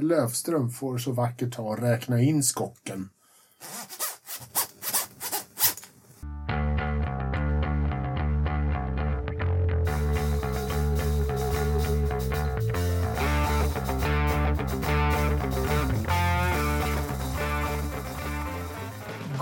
[0.00, 3.08] Löfström får så vackert ta och räkna in skocken.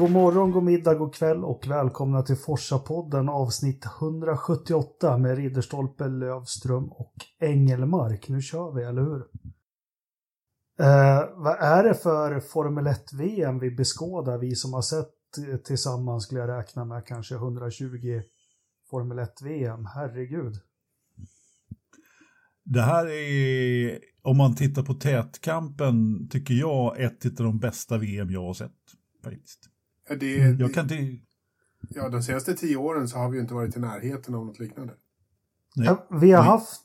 [0.00, 6.88] God morgon, god middag, god kväll och välkomna till Forsa-podden avsnitt 178 med Ridderstolpe, Lövström
[6.88, 8.28] och Engelmark.
[8.28, 9.24] Nu kör vi, eller hur?
[10.80, 15.08] Eh, vad är det för Formel 1-VM vi beskådar, vi som har sett
[15.64, 18.22] tillsammans skulle jag räkna med kanske 120
[18.90, 20.54] Formel 1-VM, herregud.
[22.64, 28.30] Det här är, om man tittar på tätkampen, tycker jag ett av de bästa VM
[28.30, 28.72] jag har sett.
[29.24, 29.68] Faktiskt.
[30.08, 31.24] Ja, det, jag kan inte...
[31.88, 34.92] Ja, de senaste tio åren så har vi inte varit i närheten av något liknande.
[35.74, 36.82] Ja, vi har haft,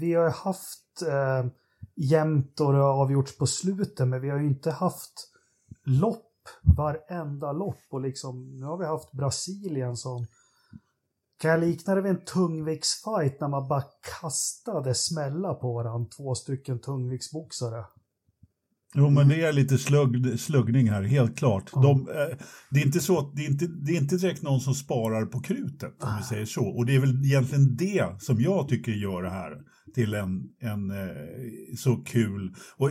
[0.00, 1.50] vi har haft eh,
[2.00, 5.12] jämnt och det har avgjorts på slutet, men vi har ju inte haft
[5.84, 6.26] lopp
[6.62, 10.26] varenda lopp och liksom, nu har vi haft Brasilien som
[11.40, 13.84] kan jag likna det vid en tungviktsfight när man bara
[14.20, 17.84] kastade smälla på varandra, två stycken tungviktsboxare?
[18.94, 21.70] Jo, men det är lite slugg, sluggning här, helt klart.
[21.74, 21.80] Ja.
[21.80, 22.36] De, eh,
[22.70, 25.40] det, är inte så, det, är inte, det är inte direkt någon som sparar på
[25.40, 26.66] krutet, om vi säger så.
[26.66, 29.52] Och det är väl egentligen det som jag tycker gör det här
[29.94, 31.06] till en, en eh,
[31.76, 32.54] så kul.
[32.76, 32.90] Och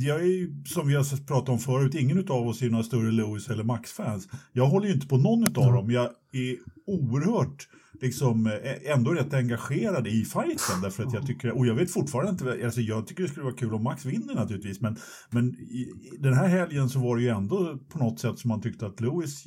[0.00, 3.12] jag är ju, som vi har pratat om förut, ingen av oss är några större
[3.12, 4.28] Lewis eller Max-fans.
[4.52, 5.90] Jag håller ju inte på någon av dem.
[5.90, 6.56] Jag är
[6.86, 7.68] oerhört
[8.00, 12.30] liksom eh, ändå rätt engagerad i fighten därför att jag tycker, och jag vet fortfarande
[12.30, 14.96] inte, alltså jag tycker det skulle vara kul om Max vinner naturligtvis men,
[15.30, 18.62] men i, den här helgen så var det ju ändå på något sätt som man
[18.62, 19.44] tyckte att Lewis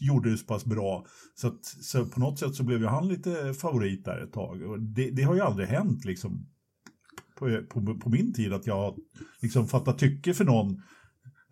[0.00, 3.08] gjorde det så pass bra så att så på något sätt så blev ju han
[3.08, 6.46] lite favorit där ett tag och det, det har ju aldrig hänt liksom
[7.38, 8.98] på, på, på, min tid att jag
[9.42, 10.82] liksom fattat tycke för någon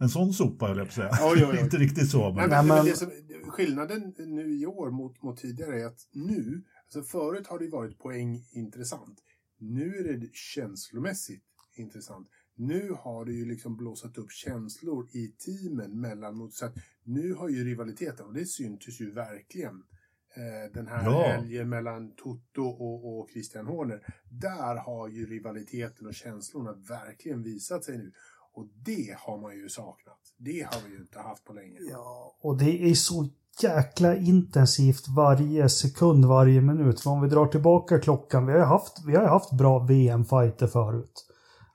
[0.04, 1.10] en sån sopa höll jag på att säga.
[1.22, 1.60] Oj, oj, oj.
[1.60, 2.32] Inte riktigt så.
[2.32, 2.50] Men...
[2.50, 2.96] Nej, men, men...
[2.96, 3.10] Som,
[3.48, 7.98] skillnaden nu i år mot, mot tidigare är att nu, alltså förut har det varit
[7.98, 9.18] poäng intressant.
[9.58, 11.44] Nu är det känslomässigt
[11.76, 12.28] intressant.
[12.56, 16.74] Nu har det ju liksom blåsat upp känslor i teamen mellan så att
[17.04, 19.82] nu har ju rivaliteten, och det syntes ju verkligen
[20.36, 21.22] eh, den här ja.
[21.28, 24.14] helgen mellan Toto och, och Christian Horner.
[24.30, 28.12] Där har ju rivaliteten och känslorna verkligen visat sig nu.
[28.54, 30.18] Och det har man ju saknat.
[30.38, 31.78] Det har vi ju inte haft på länge.
[31.90, 33.28] Ja, och det är så
[33.62, 37.00] jäkla intensivt varje sekund, varje minut.
[37.00, 40.66] För om vi drar tillbaka klockan, vi har ju haft, vi har haft bra VM-fighter
[40.66, 41.26] förut.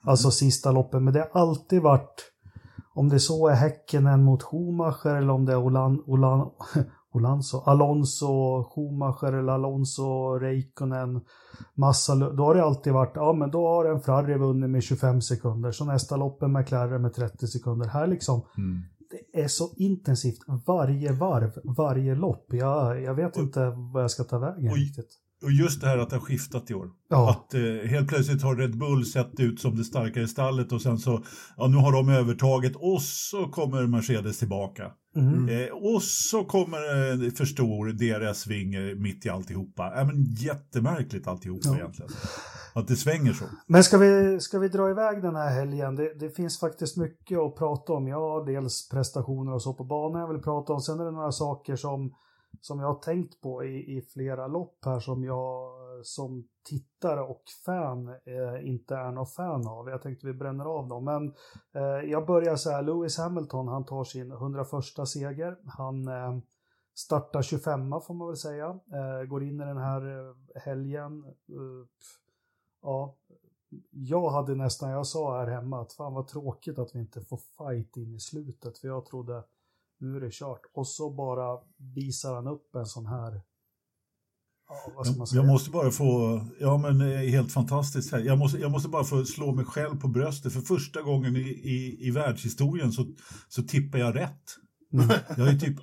[0.02, 0.32] Alltså mm.
[0.32, 2.30] sista loppen, men det har alltid varit
[2.94, 6.50] om det så är Häckenen mot Schumacher eller om det är Olan, Olan,
[7.12, 11.20] Olanso, Alonso, Schumacher eller Alonso, Reikkonen,
[11.74, 15.20] Massa, då har det alltid varit, ja men då har en Ferrari vunnit med 25
[15.20, 17.88] sekunder, så nästa lopp är McLaren med 30 sekunder.
[17.88, 18.82] Här liksom, mm.
[19.10, 22.46] det är så intensivt varje varv, varje lopp.
[22.48, 25.18] Jag, jag vet och, inte vad jag ska ta vägen och, riktigt.
[25.42, 26.90] Och just det här att det har skiftat i år.
[27.08, 27.30] Ja.
[27.30, 30.98] Att eh, helt plötsligt har Red Bull sett ut som det starkare stallet och sen
[30.98, 31.24] så,
[31.56, 34.90] ja nu har de övertaget och så kommer Mercedes tillbaka.
[35.16, 35.48] Mm.
[35.48, 40.00] Eh, och så kommer eh, för stor DRS-ving mitt i alltihopa.
[40.00, 41.76] Äh, men jättemärkligt alltihopa ja.
[41.76, 42.10] egentligen.
[42.74, 43.44] Att det svänger så.
[43.66, 45.96] Men ska vi, ska vi dra iväg den här helgen?
[45.96, 48.08] Det, det finns faktiskt mycket att prata om.
[48.08, 50.80] Ja, dels prestationer och så på banan jag vill prata om.
[50.80, 52.12] Sen är det några saker som
[52.60, 57.42] som jag har tänkt på i, i flera lopp här som jag som tittare och
[57.64, 59.88] fan eh, inte är någon fan av.
[59.88, 61.04] Jag tänkte vi bränner av dem.
[61.04, 61.34] Men
[61.74, 64.68] eh, jag börjar så här, Lewis Hamilton han tar sin 101
[65.08, 65.56] seger.
[65.66, 66.38] Han eh,
[66.94, 68.66] startar 25 får man väl säga.
[68.68, 71.24] Eh, går in i den här eh, helgen.
[71.48, 71.86] Eh,
[72.82, 73.16] ja,
[73.90, 77.40] jag hade nästan, jag sa här hemma att fan vad tråkigt att vi inte får
[77.58, 78.78] fight in i slutet.
[78.78, 79.44] För jag trodde
[80.00, 80.60] nu är det kört.
[80.74, 81.58] Och så bara
[81.94, 83.40] visar han upp en sån här
[84.70, 88.18] Ja, jag måste bara få, ja men helt fantastiskt här.
[88.18, 90.52] Jag måste, jag måste bara få slå mig själv på bröstet.
[90.52, 93.06] För första gången i, i, i världshistorien så,
[93.48, 94.56] så tippar jag rätt.
[94.92, 95.08] Mm.
[95.36, 95.76] Jag är typ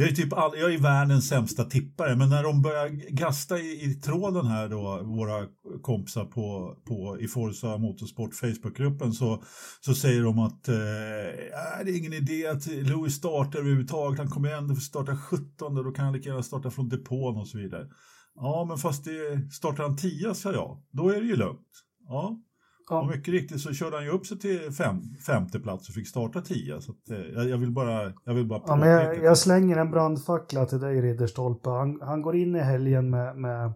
[0.00, 3.84] jag är typ all, jag är världens sämsta tippare, men när de börjar gasta i,
[3.84, 5.46] i tråden här då, våra
[5.82, 9.42] kompisar på, på i Forza Motorsport Facebookgruppen så,
[9.80, 14.30] så säger de att eh, äh, det är ingen idé att Louis startar överhuvudtaget, han
[14.30, 17.58] kommer ändå få starta 17, då kan han lika gärna starta från depån och så
[17.58, 17.86] vidare.
[18.34, 21.84] Ja, men fast det, startar han 10 sa jag, då är det ju lugnt.
[22.08, 22.40] Ja,
[22.90, 23.00] Ja.
[23.00, 26.08] Och mycket riktigt så körde han ju upp sig till fem, femte plats och fick
[26.08, 26.80] starta tio.
[26.80, 29.76] Så att, eh, jag, jag, vill bara, jag vill bara ja, men jag, jag, slänger
[29.76, 31.70] en brandfackla till dig Ridderstolpe.
[31.70, 33.72] Han, han går in i helgen med, med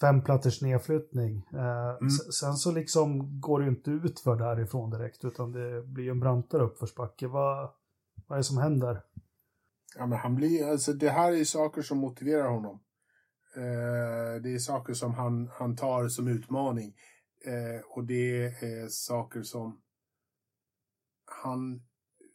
[0.00, 1.46] fem platters nedflyttning.
[1.52, 2.10] Eh, Mm.
[2.10, 6.10] Sen så liksom går det ju inte ut för därifrån direkt utan det blir ju
[6.10, 7.26] en brantare uppförsbacke.
[7.26, 7.70] Vad,
[8.26, 9.02] vad är det som händer?
[9.98, 12.80] Ja, men han blir, alltså, det här är saker som motiverar honom.
[13.56, 16.94] Eh, det är saker som han, han tar som utmaning.
[17.44, 19.80] Eh, och det är saker som
[21.24, 21.82] han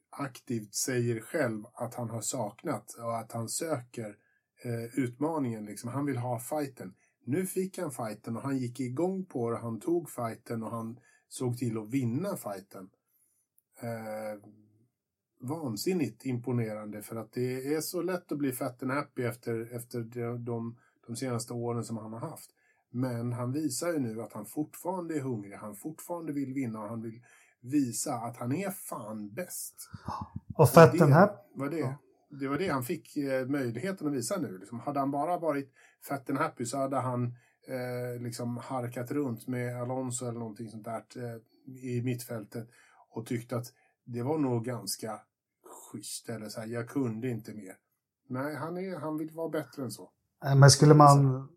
[0.09, 4.17] aktivt säger själv att han har saknat och att han söker
[4.63, 5.65] eh, utmaningen.
[5.65, 5.89] Liksom.
[5.89, 6.95] Han vill ha fighten.
[7.25, 9.57] Nu fick han fighten och han gick igång på det.
[9.57, 12.89] Han tog fighten och han såg till att vinna fighten.
[13.81, 14.49] Eh,
[15.39, 19.99] vansinnigt imponerande för att det är så lätt att bli fat and happy efter, efter
[19.99, 22.51] de, de, de senaste åren som han har haft.
[22.95, 26.89] Men han visar ju nu att han fortfarande är hungrig, han fortfarande vill vinna och
[26.89, 27.21] han vill
[27.61, 29.89] visa att han är fan bäst.
[30.55, 31.79] Och Fat det and Happy, var det.
[31.79, 31.97] Ja.
[32.29, 34.57] Det var det han fick eh, möjligheten att visa nu.
[34.57, 35.73] Liksom, hade han bara varit
[36.09, 37.25] fat and happy så hade han
[37.67, 41.39] eh, liksom harkat runt med Alonso eller någonting sånt där eh,
[41.83, 42.69] i mittfältet
[43.09, 43.65] och tyckte att
[44.05, 45.19] det var nog ganska
[45.91, 47.75] schysst eller så här, jag kunde inte mer.
[48.27, 50.09] Nej, han, är, han vill vara bättre än så.
[50.55, 51.47] Men skulle man...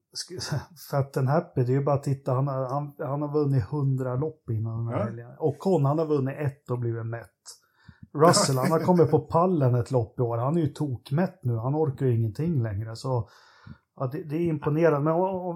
[0.90, 2.32] Fat and Happy, det är ju bara att titta.
[2.32, 5.04] Han har, han, han har vunnit 100 lopp innan den här Ja.
[5.04, 5.30] helgen.
[5.38, 7.30] Och Con, han har vunnit ett och blivit mätt.
[8.14, 10.38] Russell, han har kommit på pallen ett lopp i år.
[10.38, 11.56] Han är ju tokmätt nu.
[11.56, 12.96] Han orkar ju ingenting längre.
[12.96, 13.28] Så
[13.96, 15.00] ja, det, det är imponerande.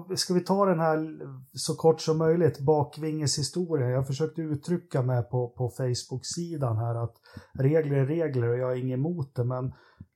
[0.07, 1.19] Men ska vi ta den här
[1.53, 3.89] så kort som möjligt, bakvingeshistoria.
[3.89, 7.13] Jag försökte uttrycka mig på, på Facebook-sidan här att
[7.53, 9.43] regler är regler och jag är inget emot det.
[9.43, 9.65] Men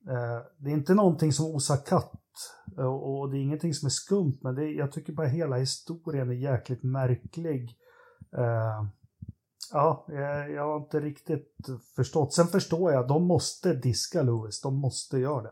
[0.10, 2.12] eh, det är inte någonting som osar katt.
[2.78, 6.34] Och, det är ingenting som är skumt, men det, jag tycker bara hela historien är
[6.34, 7.78] jäkligt märklig.
[8.38, 8.86] Eh,
[9.72, 10.06] ja,
[10.56, 11.56] jag, har inte riktigt
[11.96, 12.34] förstått.
[12.34, 15.52] Sen förstår jag, de måste diska Lewis, de måste göra det.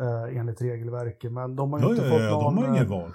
[0.00, 2.54] Eh, enligt regelverket, men de har Ja, inte ja, fått ja, någon...
[2.54, 3.12] de har eh, inget val.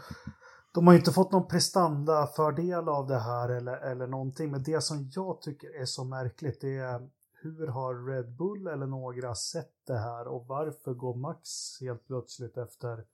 [0.73, 4.51] de har ju inte fått någon prestandafördel av det här eller, eller någonting.
[4.51, 7.09] Men det som jag tycker är så märkligt det är
[7.55, 11.49] hur har Red Bull eller några sett det här och varför går Max
[11.81, 13.05] helt plötsligt efter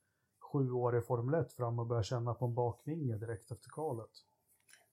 [0.51, 4.09] sju år i Formel 1 fram och börjar känna på en bakvinge direkt efter kvalet?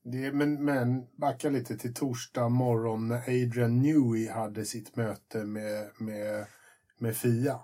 [0.02, 5.90] Det, men, men backa lite till torsdag morgon när Adrian Newey hade sitt möte med,
[5.98, 6.46] med,
[6.98, 7.60] med Fia.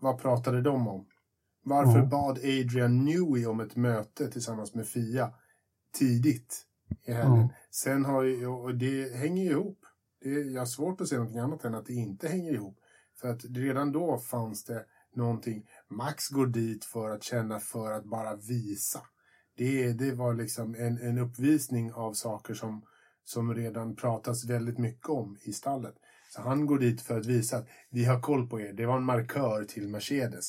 [0.00, 1.06] Vad pratade de om?
[1.62, 2.04] Varför Ja.
[2.04, 5.30] bad Adrian Newey om ett möte tillsammans med Fia
[5.98, 6.66] tidigt
[7.06, 7.36] i helgen?
[7.36, 7.48] Ja.
[7.70, 9.78] Sen har ju, och det hänger ju ihop.
[10.24, 12.78] Det är, jag har svårt att se någonting annat än att det inte hänger ihop.
[13.20, 14.84] För att redan då fanns det
[15.14, 15.66] någonting.
[15.88, 19.00] Max går dit för att känna för att bara visa.
[19.56, 22.82] Det, det var liksom en, en uppvisning av saker som,
[23.24, 25.94] som redan pratas väldigt mycket om i stallet.
[26.30, 28.72] Så han går dit för att visa att vi har koll på er.
[28.72, 30.44] Det var en markör till Mercedes.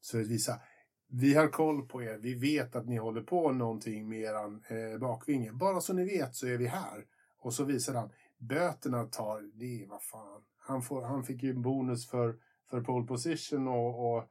[0.00, 0.60] Så att visa,
[1.08, 2.18] vi har koll på er.
[2.18, 5.52] Vi vet att ni håller på någonting med eran eh, bakvinge.
[5.52, 7.04] Bara så ni vet så är vi här.
[7.42, 8.10] Och så visar han.
[8.40, 10.42] Böterna tar, det är vad fan.
[10.58, 12.36] Han, får, han fick ju en bonus för,
[12.70, 14.24] för pole position och, och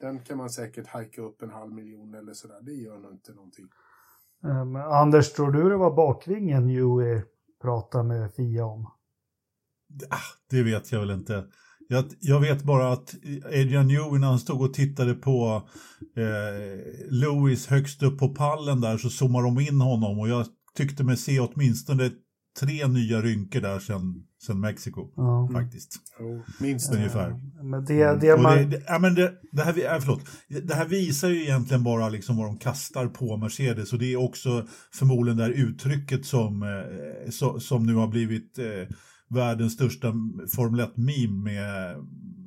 [0.00, 2.60] den kan man säkert hajka upp en halv miljon eller sådär.
[2.62, 3.68] Det gör nog inte någonting.
[4.42, 7.22] Men Anders, tror du det var bakvingen Huey
[7.62, 8.90] pratade med Fia om?
[10.10, 10.16] Ah,
[10.50, 11.46] det vet jag väl inte.
[11.88, 13.14] Jag, jag vet bara att
[13.44, 15.68] Adrian Newey när han stod och tittade på
[16.16, 21.04] eh, Lewis högst upp på pallen där så zoomar de in honom och jag tyckte
[21.04, 22.10] mig se åtminstone
[22.60, 24.14] tre nya rynkor där sen,
[24.46, 25.48] sen Mexiko Ja.
[25.52, 25.90] faktiskt.
[26.20, 26.94] Jo, minst.
[26.94, 27.34] Ungefär.
[27.62, 28.56] Men det, det Och man...
[28.56, 30.20] det, det, ja, men det, det, här, vi- förlåt.
[30.68, 34.16] det här visar ju egentligen bara liksom vad de kastar på Mercedes och det är
[34.24, 38.96] också förmodligen det här uttrycket som, eh, så, som nu har blivit eh,
[39.34, 40.12] världens största
[40.56, 41.96] Formel 1-meme med,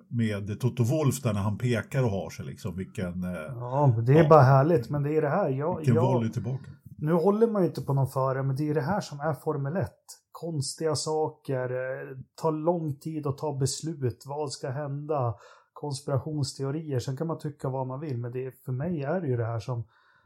[0.10, 2.78] med Toto Wolff där när han pekar och har sig liksom.
[2.78, 4.30] Vilken, eh, Ja, det är Ja.
[4.30, 4.90] bara härligt.
[4.90, 5.50] Men det är det här.
[5.50, 6.66] Jag, vilken jag, volley tillbaka.
[7.04, 9.34] Nu håller man ju inte på någon förare, men det är det här som är
[9.34, 9.92] Formel 1.
[10.32, 15.36] Konstiga saker, eh, tar lång tid att ta beslut, vad ska hända,
[15.74, 17.00] konspirationsteorier.
[17.00, 19.46] Sen kan man tycka vad man vill, men det, för mig är det ju det
[19.46, 19.84] här som,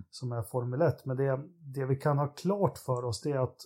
[0.09, 1.05] som är Formel 1.
[1.05, 3.57] Men det, det vi kan ha klart för oss det är att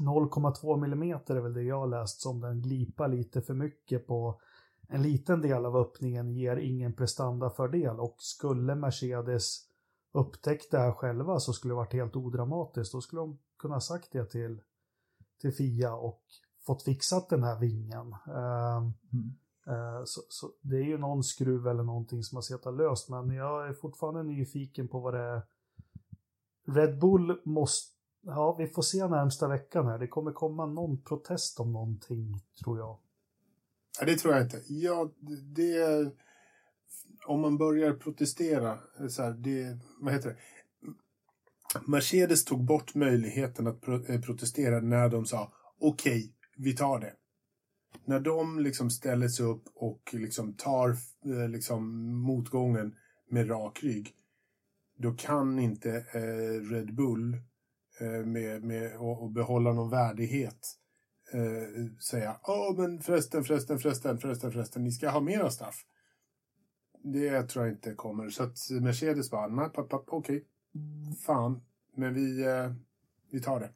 [0.00, 4.40] 0,2 millimeter är väl det jag har läst som den glipar lite för mycket på
[4.88, 9.67] en liten del av öppningen ger ingen prestandafördel och skulle Mercedes
[10.12, 12.92] upptäckt det här själva så skulle det varit helt odramatiskt.
[12.92, 14.60] Då skulle de kunna ha sagt det till,
[15.40, 16.22] till Fia och
[16.66, 18.12] fått fixat den här vingen.
[18.26, 19.34] Ehm, Mm.
[19.66, 23.30] eh, så, så det är ju någon skruv eller någonting som har suttit löst, men
[23.30, 25.42] jag är fortfarande nyfiken på vad det är.
[26.66, 29.98] Red Bull måste, ja vi får se närmsta veckan här.
[29.98, 32.98] Det kommer komma någon protest om någonting tror jag.
[34.00, 34.62] Nej, det tror jag inte.
[34.68, 35.10] Ja,
[35.56, 36.12] det...
[37.28, 39.78] Om man börjar protestera, så här, det...
[40.00, 40.36] Vad heter det?
[41.86, 47.12] Mercedes tog bort möjligheten att eh, protestera när de sa okej, okay, vi tar det.
[48.04, 50.88] När de liksom ställer sig upp och liksom tar
[51.24, 52.94] eh, liksom motgången
[53.30, 54.14] med rak rygg,
[54.98, 57.34] då kan inte eh, Red Bull
[58.00, 60.76] eh, med, med och, och behålla någon värdighet
[61.32, 65.84] eh, säga åh men förresten, förresten, förresten, förresten, förresten, ni ska ha mera straff.
[67.12, 68.28] Det tror jag inte kommer.
[68.28, 70.42] Så att Mercedes bara, nej, okej, okay.
[71.26, 71.60] fan,
[71.96, 72.72] men vi, eh,
[73.30, 73.70] vi tar det.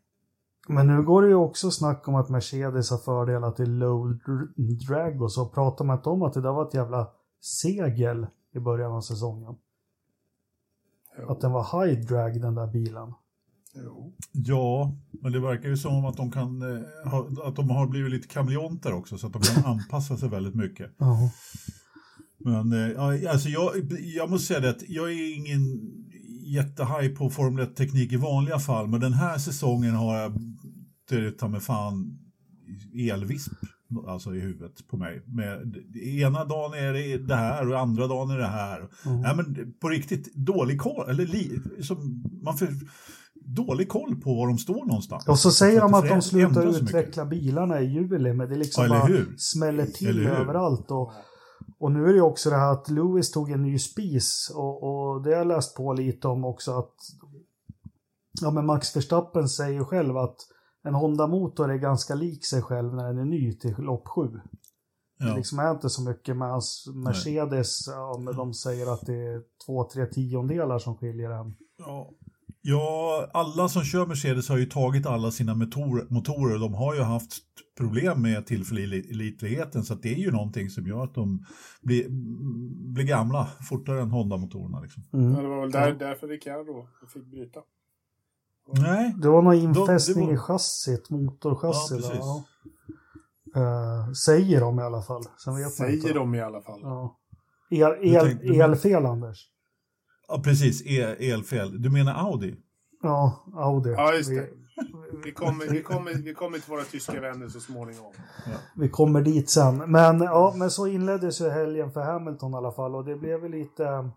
[0.69, 4.19] Men nu går det ju också snack om att Mercedes har fördelar till low
[4.89, 7.11] drag och så pratar man inte om att det där var ett jävla
[7.41, 9.55] segel i början av säsongen.
[11.19, 11.31] Jo.
[11.31, 13.15] Att den var high drag den där bilen.
[13.75, 14.12] Jo.
[14.33, 18.29] Ja, men det verkar ju som att de kan eh, att de har blivit lite
[18.29, 20.91] kameleonter också så att de kan anpassa sig väldigt mycket.
[20.99, 21.31] Ja.
[22.45, 25.81] Men eh, alltså jag, jag måste säga det att jag är ingen
[26.45, 30.33] jättehaj på Formel 1-teknik i vanliga fall, men den här säsongen har jag
[31.39, 32.19] ta med fan
[32.95, 33.53] elvisp
[34.07, 35.23] alltså i huvudet på mig.
[35.27, 38.79] Med, ena dagen är det det här och andra dagen är det här.
[39.07, 39.23] Mm.
[39.23, 42.69] Ja, men på riktigt, dålig koll, eller li, som, man får
[43.35, 45.29] dålig koll på var de står någonstans.
[45.29, 48.91] Och så säger de att de slutar utveckla bilarna i juli, men det liksom ja,
[48.91, 50.91] bara smäller till överallt.
[50.91, 51.13] Och,
[51.83, 55.23] och nu är det också det här att Lewis tog en ny spis och, och
[55.23, 56.95] det har jag läst på lite om också att
[58.41, 60.37] ja, men Max Verstappen säger själv att
[60.85, 64.21] en Honda-motor är ganska lik sig själv när den är ny till lopp 7.
[65.19, 65.27] Ja.
[65.27, 69.27] Det liksom är inte så mycket med hans Mercedes, ja, men de säger att det
[69.27, 71.55] är två, tre tiondelar som skiljer en.
[71.79, 72.11] Ja.
[72.62, 76.59] Ja, alla som kör Mercedes har ju tagit alla sina motor motorer.
[76.59, 77.38] De har ju haft
[77.78, 81.45] problem med tillförlitligheten så det är ju någonting som gör att de
[81.83, 82.07] blir,
[82.92, 84.81] blir gamla fortare än Honda-motorerna.
[84.81, 85.02] Liksom.
[85.12, 85.35] Mm.
[85.35, 87.61] Ja, det var väl där, därför Ricardo fick bryta.
[88.73, 89.14] Nej.
[89.23, 90.35] Det var någon infästning var...
[90.35, 92.04] i chassit, motorchassit.
[92.04, 92.45] Ja, ja.
[93.57, 95.23] Uh, säger de i alla fall.
[95.45, 96.81] Sen vet säger de i alla fall.
[96.83, 97.19] Ja.
[97.71, 99.52] El, el, tänkte, elfel, Anders.
[100.33, 100.83] Ja, precis.
[100.87, 101.83] El, elfel.
[101.83, 102.57] Du menar Audi?
[103.03, 103.91] Ja, Audi.
[103.91, 104.49] Ja, just det.
[105.25, 108.12] Vi kommer, vi, kommer, vi kommer till våra tyska vänner så småningom.
[108.47, 108.53] Ja.
[108.77, 109.77] Vi kommer dit sen.
[109.77, 113.41] Men, ja, men så inleddes ju helgen för Hamilton i alla fall och det blev
[113.41, 114.11] väl lite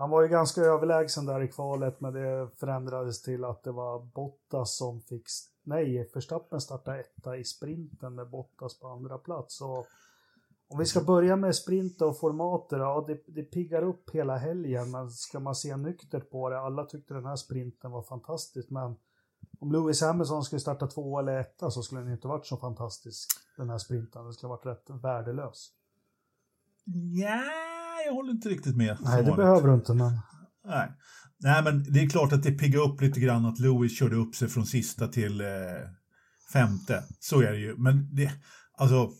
[0.00, 3.98] han var ju ganska överlägsen där i kvalet, men det förändrades till att det var
[3.98, 5.22] Bottas som fick...
[5.62, 9.60] Nej, Verstappen startade etta i sprinten med Bottas på andra plats.
[9.60, 9.86] Och
[10.70, 14.90] om vi ska börja med sprinter och formater, ja det, det piggar upp hela helgen,
[14.90, 18.96] men ska man se nyktert på det, alla tyckte den här sprinten var fantastisk, men
[19.60, 23.28] om Lewis Hamilton skulle starta två eller etta så skulle den inte varit så fantastisk,
[23.56, 24.24] den här sprinten.
[24.24, 25.68] Den skulle varit rätt värdelös.
[27.14, 27.42] Ja,
[28.06, 28.96] jag håller inte riktigt med.
[29.00, 30.12] Nej, det behöver du inte, men...
[30.64, 30.92] Nej.
[31.42, 34.34] Nej, men det är klart att det piggar upp lite grann att Lewis körde upp
[34.34, 35.46] sig från sista till eh,
[36.52, 37.04] femte.
[37.20, 37.76] Så är det ju.
[37.76, 38.32] Men det,
[38.76, 39.10] alltså,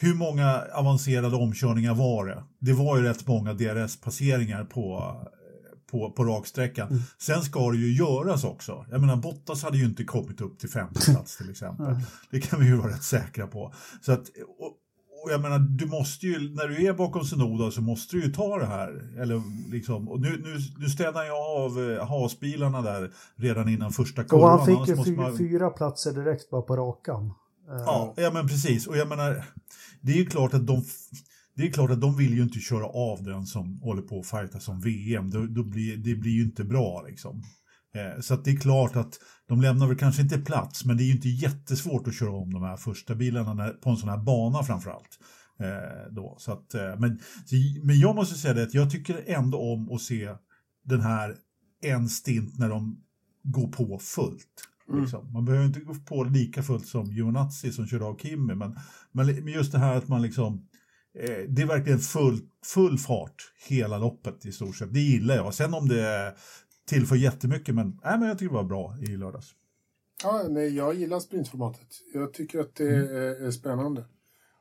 [0.00, 2.42] hur många avancerade omkörningar var det?
[2.58, 5.14] Det var ju rätt många DRS-passeringar på,
[5.90, 6.88] på, på raksträckan.
[6.88, 7.02] Mm.
[7.18, 8.86] Sen ska det ju göras också.
[8.90, 11.86] Jag menar, Bottas hade ju inte kommit upp till femte plats till exempel.
[11.86, 12.00] Mm.
[12.30, 13.72] Det kan vi ju vara rätt säkra på.
[14.00, 14.28] Så att,
[14.58, 14.72] och,
[15.24, 18.32] och jag menar, du måste ju, när du är bakom Senoda så måste du ju
[18.32, 19.20] ta det här.
[19.20, 24.24] Eller liksom, och nu, nu, nu städar jag av eh, hasbilarna där redan innan första
[24.24, 24.42] kurvan.
[24.42, 25.38] Och han fick ju fyra, man...
[25.38, 27.34] fyra platser direkt bara på rakan.
[27.68, 28.86] Ja, ja, men precis.
[28.86, 29.44] Och jag menar,
[30.00, 30.84] det är ju klart att de
[31.54, 34.26] det är klart att de vill ju inte köra av den som håller på att
[34.26, 35.30] fighta som VM.
[35.30, 37.42] Då, då blir, det blir ju inte bra liksom.
[37.94, 41.04] Eh, så det är klart att de lämnar väl kanske inte plats, men det är
[41.04, 44.18] ju inte jättesvårt att köra om de här första bilarna när, på en sån här
[44.18, 45.18] bana framförallt.
[45.60, 46.36] Eh, då.
[46.38, 47.20] Så att, eh, men,
[47.82, 50.34] men jag måste säga det att jag tycker ändå om att se
[50.84, 51.36] den här
[51.82, 53.00] en stint när de
[53.42, 54.68] går på fullt.
[54.88, 55.00] Mm.
[55.00, 55.32] Liksom.
[55.32, 58.76] Man behöver inte gå på lika fullt som Giovinazzi som körde av Kimi, men,
[59.12, 60.68] men just det här att man liksom
[61.14, 64.94] eh, det är verkligen full, full fart hela loppet i stort sett.
[64.94, 65.54] Det gillar jag.
[65.54, 66.34] Sen om det
[66.86, 69.54] tillför jättemycket, men, nej, men jag tycker det var bra i lördags.
[70.22, 71.88] Ja, nej, jag gillar sprintformatet.
[72.14, 73.16] Jag tycker att det mm.
[73.16, 74.04] är, är, spännande.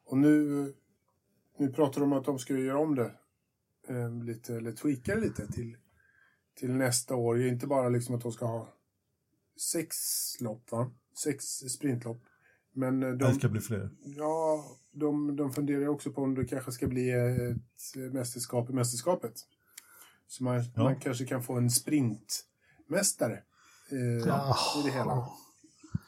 [0.05, 0.74] Och nu,
[1.57, 3.12] nu pratar de om att de ska göra om det
[3.88, 5.77] eh, lite, eller tweaka det lite till,
[6.60, 7.41] till nästa år.
[7.41, 8.76] Inte bara liksom att de ska ha
[9.62, 9.96] sex
[10.40, 10.92] lopp, va?
[11.24, 12.24] Sex sprintlopp.
[12.76, 13.90] Men eh, de, det ska bli fler.
[14.02, 19.34] Ja, de, de funderar också på om det kanske ska bli ett mästerskap i mästerskapet.
[20.28, 20.84] Så man, ja.
[20.84, 23.40] man kanske kan få en sprintmästare
[23.92, 24.58] eh, ja.
[24.80, 25.28] i det hela.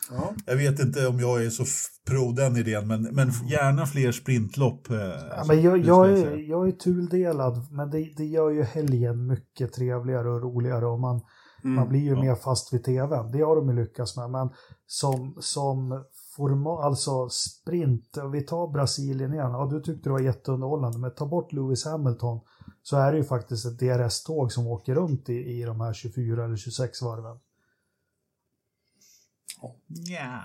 [0.10, 0.34] Ja.
[0.46, 1.66] Jag vet inte om jag är så
[2.06, 4.90] pro den idén, men, men gärna fler sprintlopp.
[4.90, 4.98] Eh,
[5.30, 9.74] ja, men jag, jag, är, jag är tuldelad, men det, det gör ju helgen mycket
[9.74, 10.86] trevligare och roligare.
[10.86, 11.22] Och man,
[11.64, 12.22] Mm, Man blir ju ja.
[12.22, 13.32] mer fast vid tvn.
[13.32, 14.30] Det har de ju lyckats med.
[14.30, 14.50] Men
[14.88, 16.04] som, som
[16.36, 19.52] format, alltså sprint, vi tar Brasilien igen.
[19.52, 22.40] Ja, du tyckte det var jätteunderhållande, men ta bort Lewis Hamilton
[22.82, 26.46] så är det ju faktiskt ett DRS-tåg som åker runt i, i de här 24
[26.46, 27.40] eller 26 varven.
[29.88, 30.44] Ja.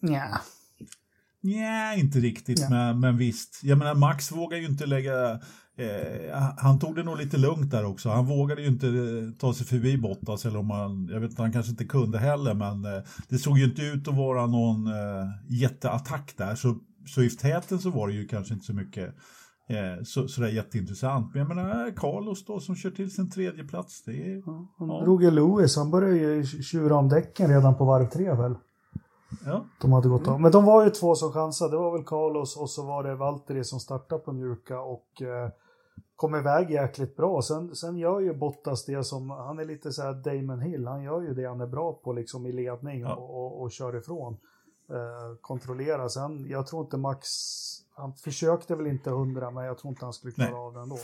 [0.00, 0.40] Ja.
[1.40, 2.70] Ja, inte riktigt, ja.
[2.70, 3.60] Men, men visst.
[3.62, 5.40] Jag menar, Max vågar ju inte lägga...
[5.78, 8.08] Eh, han tog det nog lite lugnt där också.
[8.08, 11.42] Han vågade ju inte eh, ta sig förbi Bottas, eller om han, jag vet inte,
[11.42, 14.86] han kanske inte kunde heller, men eh, det såg ju inte ut att vara någon
[14.86, 16.54] eh, jätteattack där.
[16.54, 19.14] Så, så i täten så var det ju kanske inte så mycket
[19.68, 21.34] eh, så, sådär jätteintressant.
[21.34, 24.02] Men jag menar, Carlos då som kör till sin tredje plats.
[24.04, 25.00] Det är, ja, han ja.
[25.04, 28.54] drog ju Lewis, han började ju tjura om däcken redan på varv tre väl?
[29.44, 29.64] Ja.
[29.80, 30.40] De hade gått av.
[30.40, 31.70] Men de var ju två som chansade.
[31.70, 35.50] Det var väl Carlos och så var det Valtteri som startade på mjuka och eh,
[36.16, 37.42] kom iväg jäkligt bra.
[37.42, 41.02] Sen, sen gör ju Bottas det som, han är lite så här Damon Hill, han
[41.02, 43.14] gör ju det han är bra på liksom i ledning ja.
[43.14, 44.36] och, och, och, kör ifrån.
[44.90, 46.08] Eh, kontrollera.
[46.08, 47.28] Sen, jag tror inte Max,
[47.96, 50.58] han försökte väl inte hundra, men jag tror inte han skulle klara Nej.
[50.58, 50.98] av det ändå.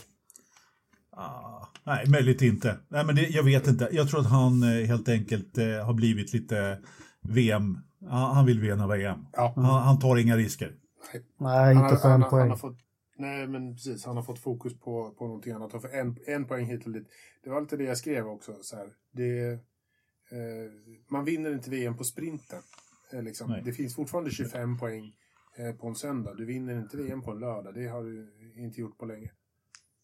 [1.15, 2.77] Ah, nej, möjligt inte.
[2.87, 3.89] Nej, men det, jag vet inte.
[3.91, 6.79] Jag tror att han eh, helt enkelt eh, har blivit lite
[7.21, 7.77] VM
[8.09, 9.25] han vill vinna VM.
[9.33, 9.53] Ja.
[9.55, 10.71] Han, han, tar inga risker.
[11.13, 12.39] Nej, Nej inte för en poäng.
[12.39, 12.77] Han har fått,
[13.23, 14.05] nej, men precis.
[14.05, 15.71] Han har fått fokus på, på någonting annat.
[15.71, 17.07] För en, en poäng hit och dit.
[17.43, 18.55] Det var lite det jag skrev också.
[18.61, 18.87] Så här.
[19.11, 20.71] Det, eh,
[21.11, 22.61] man vinner inte VM på sprinten.
[23.13, 23.61] Eh, liksom.
[23.65, 25.03] Det finns fortfarande 25 poäng
[25.57, 26.33] eh, på en söndag.
[26.33, 27.73] Du vinner inte VM på en lördag.
[27.73, 29.31] Det har du inte gjort på länge.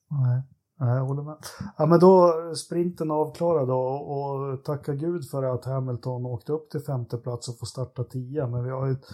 [0.10, 0.44] Nej.
[0.80, 1.38] Nej, jag håller med.
[1.78, 6.80] Ja, men då sprinten avklarad och, och tacka gud för att Hamilton åkte upp till
[6.80, 8.48] femte plats och får starta tia.
[8.48, 9.06] Men vi har ett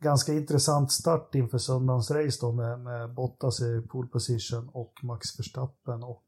[0.00, 5.38] ganska intressant start inför söndagens race då med, med Bottas i pole position och Max
[5.38, 6.24] Verstappen och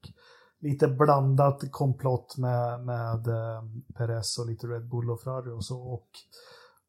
[0.60, 3.62] lite blandat komplott med, med eh,
[3.96, 5.80] Perez och lite Red Bull och Ferrari och så.
[5.82, 6.08] Och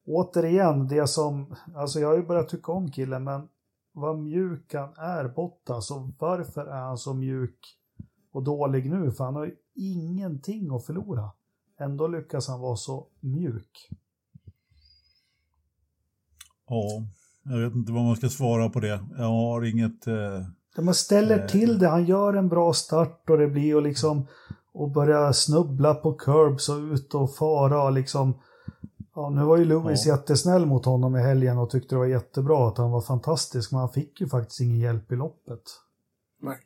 [0.05, 3.47] återigen, det som, alltså jag har ju börjat tycka om killen, men
[3.93, 7.59] vad mjuk han är, Bottas, och varför är han så mjuk
[8.33, 11.31] och dålig nu för han har ju ingenting att förlora.
[11.79, 13.89] Ändå lyckas han vara så mjuk.
[16.71, 17.03] Ja,
[17.43, 18.99] jag vet inte vad man ska svara på det.
[19.17, 20.07] Jag har inget...
[20.07, 23.81] Eh, man ställer eh, till det, han gör en bra start och det blir och
[23.81, 24.27] liksom
[24.73, 28.33] och börja snubbla på curbs och ut och fara och liksom
[29.15, 30.13] Ja, nu var ju Lewis ja.
[30.13, 33.79] jättesnäll mot honom i helgen och tyckte det var jättebra att han var fantastisk, men
[33.79, 35.61] han fick ju faktiskt ingen hjälp i loppet.
[36.41, 36.57] Nej.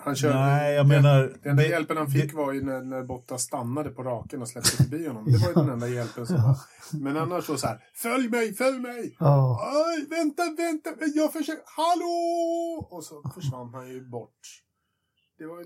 [0.00, 1.32] Han körde, Nej, jag menar...
[1.42, 4.48] Den enda hjälpen han fick det, var ju när, när Botta stannade på raken och
[4.48, 5.24] släppte förbi honom.
[5.24, 6.56] Det var ju den enda hjälpen som var.
[6.92, 9.16] Men annars så, så här, följ mig, följ mig!
[9.18, 9.60] Ja.
[9.62, 12.88] Aj, vänta, vänta, jag försöker, hallå!
[12.90, 14.40] Och så försvann han ju bort.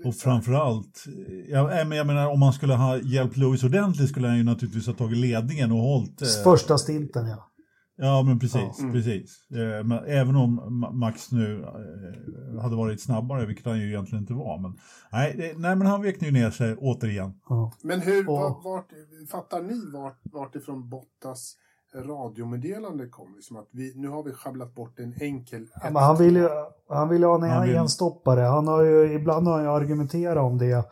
[0.05, 1.03] och framförallt,
[1.49, 4.93] jag, jag menar om man skulle ha hjälpt Lewis ordentligt skulle han ju naturligtvis ha
[4.93, 6.21] tagit ledningen och hållit...
[6.21, 7.52] Eh, Första stinten ja.
[7.95, 8.75] Ja, men precis.
[8.77, 8.83] Ja.
[8.83, 8.93] Mm.
[8.93, 9.51] precis.
[9.51, 14.33] Eh, men även om Max nu eh, hade varit snabbare, vilket han ju egentligen inte
[14.33, 14.61] var.
[14.61, 14.79] Men,
[15.11, 17.33] nej, det, nej, men han vek ju ner sig återigen.
[17.49, 17.71] Ja.
[17.83, 18.89] Men hur, vart, vart,
[19.31, 21.55] fattar ni vart, vart ifrån Bottas
[21.95, 23.35] radiomeddelande kom?
[23.35, 25.67] Liksom att vi, nu har vi schabblat bort en enkel...
[25.73, 26.49] Ja, men han vill ju
[26.89, 27.75] han vill ha en han vill...
[27.75, 28.41] enstoppare.
[28.41, 30.85] Han har ju, ibland har han ju argumenterat om det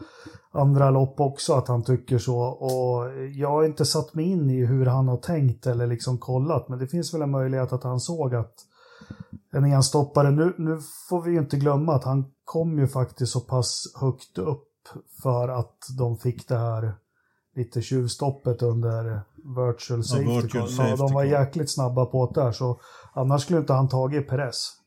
[0.52, 2.40] andra lopp också att han tycker så.
[2.40, 6.70] Och jag har inte satt mig in i hur han har tänkt eller liksom kollat,
[6.70, 8.54] men det finns väl en möjlighet att han såg att
[9.54, 13.40] en enstoppare, nu, nu får vi ju inte glömma att han kom ju faktiskt så
[13.40, 14.68] pass högt upp
[15.24, 16.94] för att de fick det här
[17.56, 20.26] lite tjuvstoppet under virtual safety.
[20.26, 22.80] Ja, virtual safety de var jäkligt snabba på det där, så
[23.14, 24.78] annars skulle inte han tagit Perez.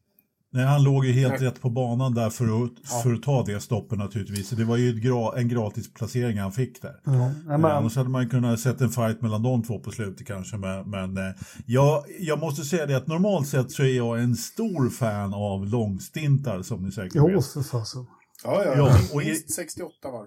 [0.55, 3.00] Nej, han låg ju helt rätt på banan där för att, ja.
[3.03, 4.50] för att ta det stoppet naturligtvis.
[4.50, 7.00] Det var ju gra en gratis placering han fick där.
[7.05, 7.31] Ja.
[7.46, 7.64] men...
[7.64, 10.57] Annars hade man kunnat sett en fight mellan de två på slutet kanske.
[10.57, 11.35] Men, men eh,
[11.66, 15.66] jag, jag måste säga det att normalt sett så är jag en stor fan av
[15.66, 17.35] långstintar som ni säkert jo, vet.
[17.35, 18.07] Jo, för fasen.
[18.44, 18.98] Ja, ja, ja.
[19.12, 20.27] Och i, 68 var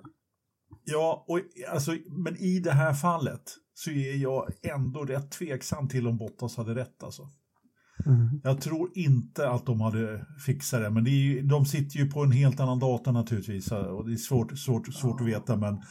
[0.91, 1.39] Ja, och
[1.71, 3.41] alltså, men i det här fallet
[3.73, 7.29] så är jag ändå rätt tveksam till om Bottas hade rätt alltså.
[8.05, 8.41] Mm.
[8.43, 12.23] Jag tror inte att de hade fixat det, men det ju, de sitter ju på
[12.23, 15.81] en helt annan data naturligtvis och det är svårt, svårt, svårt att veta, men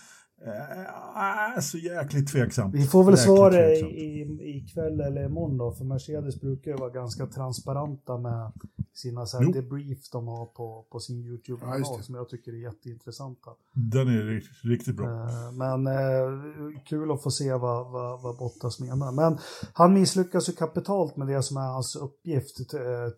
[0.44, 2.74] äh, så jäkligt tveksamt.
[2.74, 7.26] Vi får väl svara i, kväll eller imorgon då, för Mercedes brukar ju vara ganska
[7.26, 8.52] transparenta med
[8.94, 12.56] sina så här debrief de har på, på sin YouTube-kanal ja, som jag tycker är
[12.56, 13.50] jätteintressanta.
[13.72, 15.06] Den är riktigt, riktigt bra.
[15.06, 19.12] Uh, men uh, kul att få se vad, vad, vad Bottas menar.
[19.12, 19.38] Men
[19.72, 22.56] han misslyckas ju kapitalt med det som är hans uppgift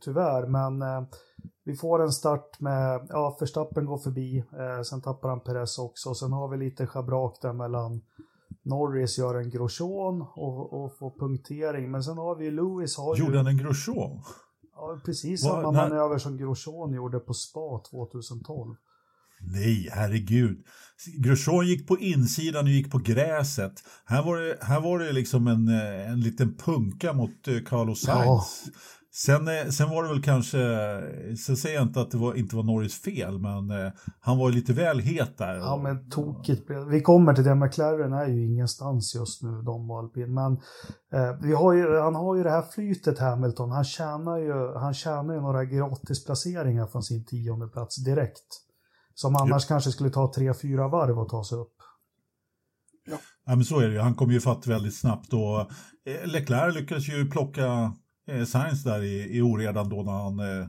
[0.01, 0.47] tyvärr.
[0.47, 0.83] Men
[1.69, 4.45] vi får en start med, ja, Verstappen går förbi,
[4.85, 6.15] sen tappar han Perez också.
[6.15, 8.01] Sen har vi lite schabrak där mellan
[8.63, 11.91] Norris gör en Grosjean och, och får punktering.
[11.91, 13.25] Men sen har vi Lewis har ju...
[13.25, 14.23] Gjorde han en Grosjean?
[14.75, 18.75] Ja, precis samma när- manöver som Grosjean gjorde på Spa 2012.
[19.41, 20.65] Nej, herregud.
[21.19, 23.73] Grosjean gick på insidan och gick på gräset.
[24.05, 28.01] Här var det, här var det liksom en, eh, en liten punka mot eh, Carlos
[28.01, 28.63] Sainz.
[28.67, 28.71] Ja.
[29.25, 30.59] Sen, eh, sen var det väl kanske,
[31.37, 34.51] sen säger jag inte att det var, inte var Norris fel, men eh, han var
[34.51, 35.57] ju lite väl het där.
[35.57, 37.55] Ja, men tokigt Vi kommer till det.
[37.55, 40.35] McLaren är ju ingenstans just nu, de och alpin.
[40.35, 40.53] Men
[41.13, 43.71] eh, vi har ju, han har ju det här flytet, Hamilton.
[43.71, 48.49] Han tjänar ju, han tjänar ju några gratisplaceringar från sin tionde plats direkt.
[49.15, 51.75] Som annars kanske skulle ta tre, fyra varv och ta sig upp.
[53.47, 54.01] Ja, men så är det ju.
[54.01, 57.93] Han kom ju fatt väldigt snabbt och eh, Leclerc lyckades ju plocka
[58.29, 60.67] eh, Sainz där i, i oredan då när han eh,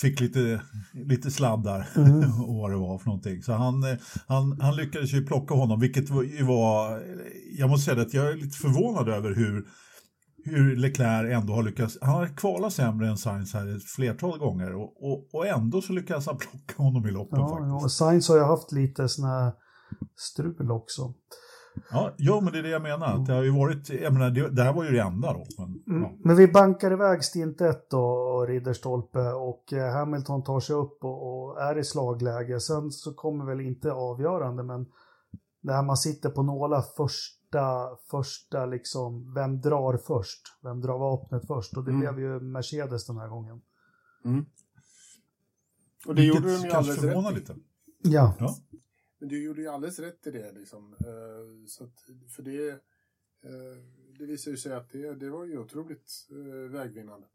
[0.00, 0.62] fick lite,
[0.92, 1.88] lite sladd där
[2.46, 3.42] och vad det var för någonting.
[3.42, 7.02] Så han, eh, han, han lyckades ju plocka honom, vilket var-
[7.58, 9.64] jag måste säga att jag är lite förvånad över hur
[10.44, 14.74] hur Leclerc ändå har lyckats, han har kvalat sämre än Sainz här ett flertal gånger
[14.74, 17.82] och, och, och ändå så lyckas han plocka honom i loppen Ja, faktiskt.
[17.82, 19.52] ja, Sainz har ju haft lite här
[20.16, 21.14] strul också.
[21.90, 23.18] Ja, jo, men det är det jag menar.
[23.26, 25.44] Det har ju varit, jag menar, det, det här var ju det enda då.
[25.58, 26.02] Men, Mm.
[26.02, 26.12] ja.
[26.24, 31.04] Men vi bankar iväg stint 1 då, och Ridderstolpe och eh, Hamilton tar sig upp
[31.04, 32.60] och, och är i slagläge.
[32.60, 34.86] Sen så kommer väl inte avgörande, men
[35.60, 40.40] det här man sitter på nåla första, första liksom, vem drar först?
[40.62, 41.76] Vem drar vapnet först?
[41.76, 42.00] Och det Mm.
[42.14, 43.60] blev ju Mercedes den här gången.
[46.06, 47.54] Och det gjorde de Vilket ju alldeles rätt lite.
[48.02, 48.54] Ja, Ja.
[49.22, 50.94] Men du gjorde ju alldeles rätt i det liksom.
[51.00, 51.98] Eh, Så att,
[52.36, 53.78] för det, eh,
[54.18, 57.26] det visar ju sig att det, det var ju otroligt eh, vägvinnande.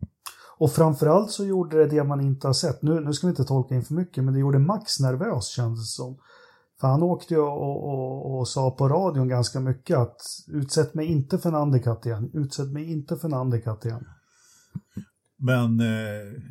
[0.57, 2.81] och framförallt så gjorde det det man inte har sett.
[2.81, 5.79] Nu, nu ska vi inte tolka in för mycket, men det gjorde Max nervös kändes
[5.79, 6.17] det som.
[6.79, 11.05] För han åkte ju och, och, och sa på radion ganska mycket att utsätt mig
[11.05, 14.05] inte för en undercut igen, utsätt mig inte för en undercut igen.
[15.37, 16.41] Men eh,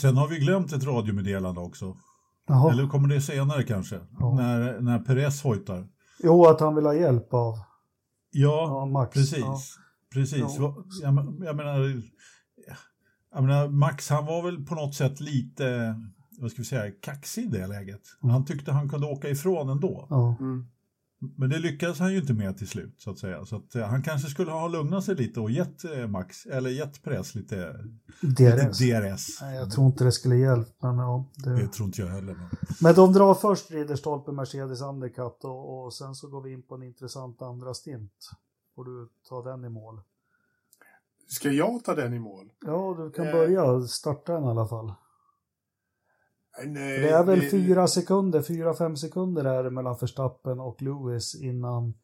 [0.00, 1.96] sen har vi glömt ett radiomeddelande också.
[2.48, 2.72] Jaha.
[2.72, 4.00] Eller kommer det senare kanske?
[4.18, 4.34] Ja.
[4.34, 5.88] När, när Perez hojtar.
[6.22, 7.54] Jo, att han vill ha hjälp av
[8.30, 9.14] Ja, ja, Max.
[9.14, 9.38] precis.
[9.38, 9.58] Ja.
[10.12, 10.44] Precis.
[10.58, 10.76] Ja.
[11.02, 12.02] Jag, men- jag, menar,
[13.34, 15.94] jag menar, Max han var väl på något sätt lite,
[16.40, 18.00] vad ska vi säga, kaxig i det läget.
[18.22, 20.06] Han tyckte han kunde åka ifrån ändå.
[20.10, 20.36] Ja.
[21.20, 23.44] Men det lyckades han ju inte med till slut så att säga.
[23.46, 26.70] Så att, eh, han kanske skulle ha lugnat sig lite och gett eh, Max, eller
[26.70, 27.84] gett Perez lite,
[28.20, 28.78] lite DRS.
[28.78, 29.40] DRS.
[29.42, 31.24] Nej, jag tror inte det skulle hjälpa, men ja.
[31.36, 31.68] Det Det...
[31.68, 32.34] tror inte jag heller.
[32.34, 32.48] Men...
[32.80, 36.74] Men de drar först Ridderstolpe, Mercedes undercut och, och sen så går vi in på
[36.74, 38.30] en intressant andra stint.
[38.74, 40.00] Får du ta den i mål.
[41.28, 42.52] Ska jag ta den i mål?
[42.66, 43.32] Ja, du kan Eh.
[43.32, 44.92] börja starta den i alla fall.
[46.66, 51.34] Nej, Det är väl fyra sekunder, fyra, fem sekunder är det mellan Verstappen och Lewis
[51.42, 51.94] innan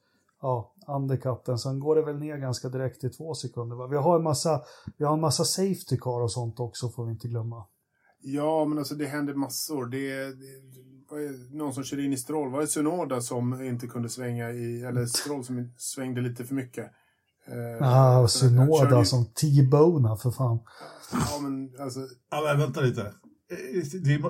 [0.42, 1.58] ja, undercutten.
[1.58, 3.76] Sen går det väl ner ganska direkt till två sekunder.
[3.76, 3.86] Va?
[3.86, 4.62] Vi har en massa,
[4.98, 7.64] vi har en massa safety car och sånt också får vi inte glömma.
[8.20, 9.86] Ja, men alltså det händer massor.
[9.86, 12.50] Det, det någon som körde in i Stroll.
[12.50, 16.84] Var det Sunoda som inte kunde svänga i, eller Stroll som svängde lite för mycket?
[17.46, 18.20] Eh, Ah,
[18.98, 20.58] ju- som T-Bona för fan.
[21.12, 22.00] Ja, men alltså.
[22.30, 23.12] Ja, men vänta lite.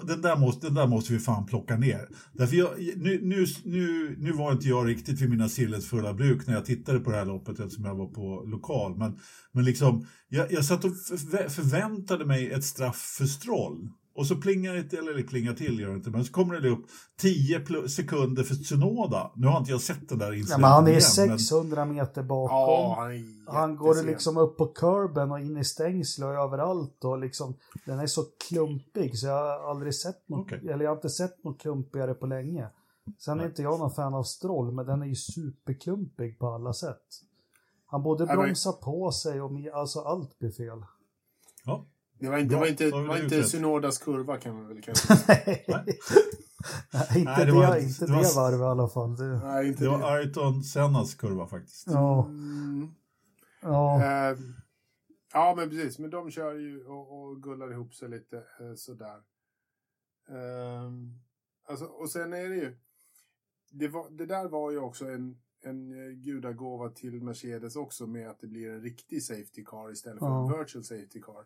[0.02, 2.08] Den där, måste, den där måste vi fan plocka ner.
[2.32, 6.46] Därför jag, nu, nu, nu, nu var inte jag riktigt vid mina sillets fulla bruk
[6.46, 8.96] när jag tittade på det här loppet eftersom jag var på lokal.
[8.96, 9.18] Men,
[9.52, 10.92] men liksom, jag, jag satt och
[11.48, 13.88] förväntade mig ett straff för Stroll.
[14.16, 16.68] Och så plingar det, eller det plingar till gör det inte, men så kommer det
[16.68, 16.86] upp
[17.20, 19.32] 10 plus sekunder för Tsunoda.
[19.36, 21.84] Nu har inte jag sett den där Ja, incidenten men han är igen, men- 600
[21.84, 22.56] meter bakom.
[22.56, 27.04] Ja, han är Han går liksom upp på kurben och in i stängsel och överallt
[27.04, 27.54] och liksom
[27.86, 30.68] den är så klumpig så jag har aldrig sett något, Okej.
[30.70, 32.68] eller jag har inte sett något klumpigare på länge.
[33.18, 33.46] Sen är Nej.
[33.46, 37.02] inte jag någon fan av Stroll, men den är ju superklumpig på alla sätt.
[37.86, 40.78] Han både Ja, men- bromsar på sig och med, alltså allt blir fel.
[41.64, 41.86] Ja.
[42.18, 43.44] Det var inte, var inte, det var det inte.
[43.44, 45.84] Synodas kurva kan man väl kanske Nej, Nej.
[47.16, 49.16] inte Nej, det det, var- inte det det, var- varvet i alla fall.
[49.16, 49.96] Det, Nej, inte Det det.
[49.98, 51.86] var Ayrton Sennas kurva faktiskt.
[51.86, 52.88] ja, Mm.
[53.62, 54.38] ja, Eh,
[55.32, 55.98] ja, men precis.
[55.98, 59.16] Men de kör ju och, och gullar ihop sig lite eh, sådär.
[60.28, 60.90] Eh,
[61.68, 62.76] alltså, och sen är det ju...
[63.70, 68.30] Det, var, det där var ju också en, en eh, gudagåva till Mercedes också med
[68.30, 70.52] att det blir en riktig safety car istället för Ja.
[70.52, 71.44] en virtual safety car.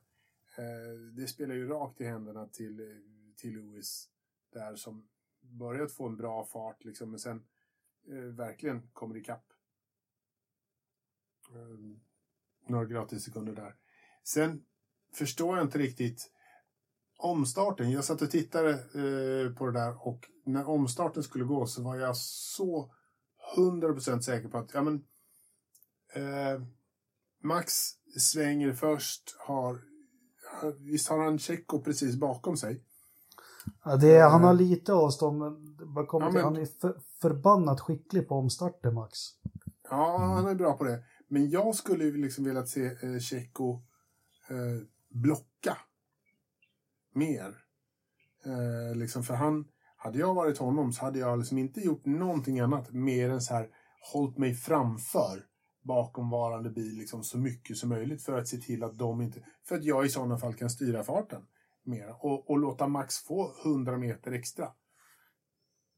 [0.59, 3.03] Eh, det spelar ju rakt i händerna till,
[3.37, 4.09] till Lewis
[4.53, 5.09] där som
[5.41, 7.45] börjat få en bra fart liksom, men sen
[8.09, 9.45] eh, verkligen kommer ikapp.
[11.55, 11.99] Eh,
[12.67, 13.77] några gratis sekunder där.
[14.25, 14.65] Sen
[15.15, 16.33] förstår jag inte riktigt
[17.17, 17.91] omstarten.
[17.91, 21.97] Jag satt och tittade eh, på det där och när omstarten skulle gå så var
[21.97, 22.95] jag så
[23.57, 25.05] 100% säker på att ja, men,
[26.13, 26.63] Eh,
[27.43, 27.73] Max
[28.19, 29.81] svänger först, har,
[30.79, 32.85] visst har han Tjecko precis bakom sig?
[33.85, 37.81] Ja, det är, han har lite avstånd, men, Ja, till, men- han är för, förbannat
[37.81, 39.19] skicklig på omstarter, Max.
[39.91, 41.05] Ja, han är bra på det.
[41.29, 43.73] Men jag skulle ju liksom velat se eh, Tjecko
[44.49, 45.77] eh, blocka
[47.15, 47.57] mer.
[48.45, 49.65] Eh, liksom för han,
[49.97, 53.55] hade jag varit honom så hade jag liksom inte gjort någonting annat mer än så
[53.55, 53.69] här
[54.13, 55.45] hållit mig framför
[55.89, 59.77] bakomvarande bil liksom så mycket som möjligt för att se till att de inte, för
[59.77, 61.47] att jag i sådana fall kan styra farten
[61.83, 64.73] mer och, och låta Max få 100 meter extra.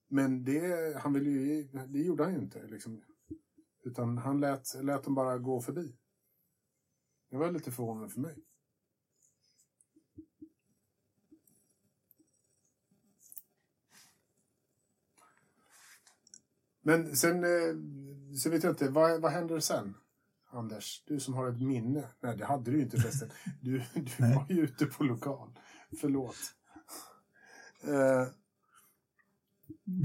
[0.09, 2.66] Men det, han ville ju, det gjorde han ju inte.
[2.66, 3.03] Liksom.
[3.85, 5.96] Utan han lät, lät dem bara gå förbi.
[7.31, 8.44] Det var lite förvånande för mig.
[16.83, 17.75] Men sen, eh,
[18.37, 19.95] så vet jag inte, vad, vad händer sen?
[20.53, 22.05] Anders, du som har ett minne.
[22.23, 23.29] Nej, det hade du ju inte förresten.
[23.61, 24.35] Du, du Nej.
[24.35, 25.49] var ju ute på lokal.
[26.01, 26.37] Förlåt.
[27.85, 28.29] Eh,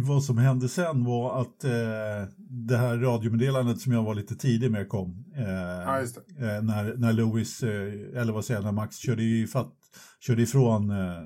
[0.07, 4.71] Vad som hände sen var att eh, det här radiomeddelandet som jag var lite tidig
[4.71, 5.25] med kom.
[5.35, 9.47] Eh, ja, eh, när, när Lewis, eh, eller vad säger jag, när Max körde, i
[9.47, 9.73] fatt,
[10.19, 11.21] körde ifrån eh.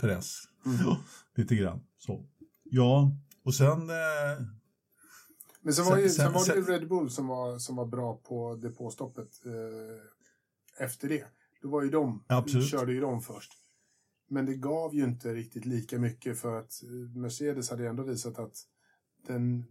[0.00, 0.42] Perez.
[0.66, 0.78] Mm.
[1.36, 2.26] Lite grann så.
[2.64, 3.90] Ja, och sen...
[3.90, 4.46] Eh,
[5.60, 7.86] Men sen var, ju, sen- sen var det ju Red Bull som var, som var
[7.86, 11.24] bra på depåstoppet eh, efter det.
[11.62, 12.68] Då var ju de, Absolut.
[12.68, 13.52] körde ju de först.
[14.28, 18.38] Men det gav ju inte riktigt lika mycket för att eh, Mercedes hade ändå visat
[18.38, 18.56] att
[19.26, 19.64] den...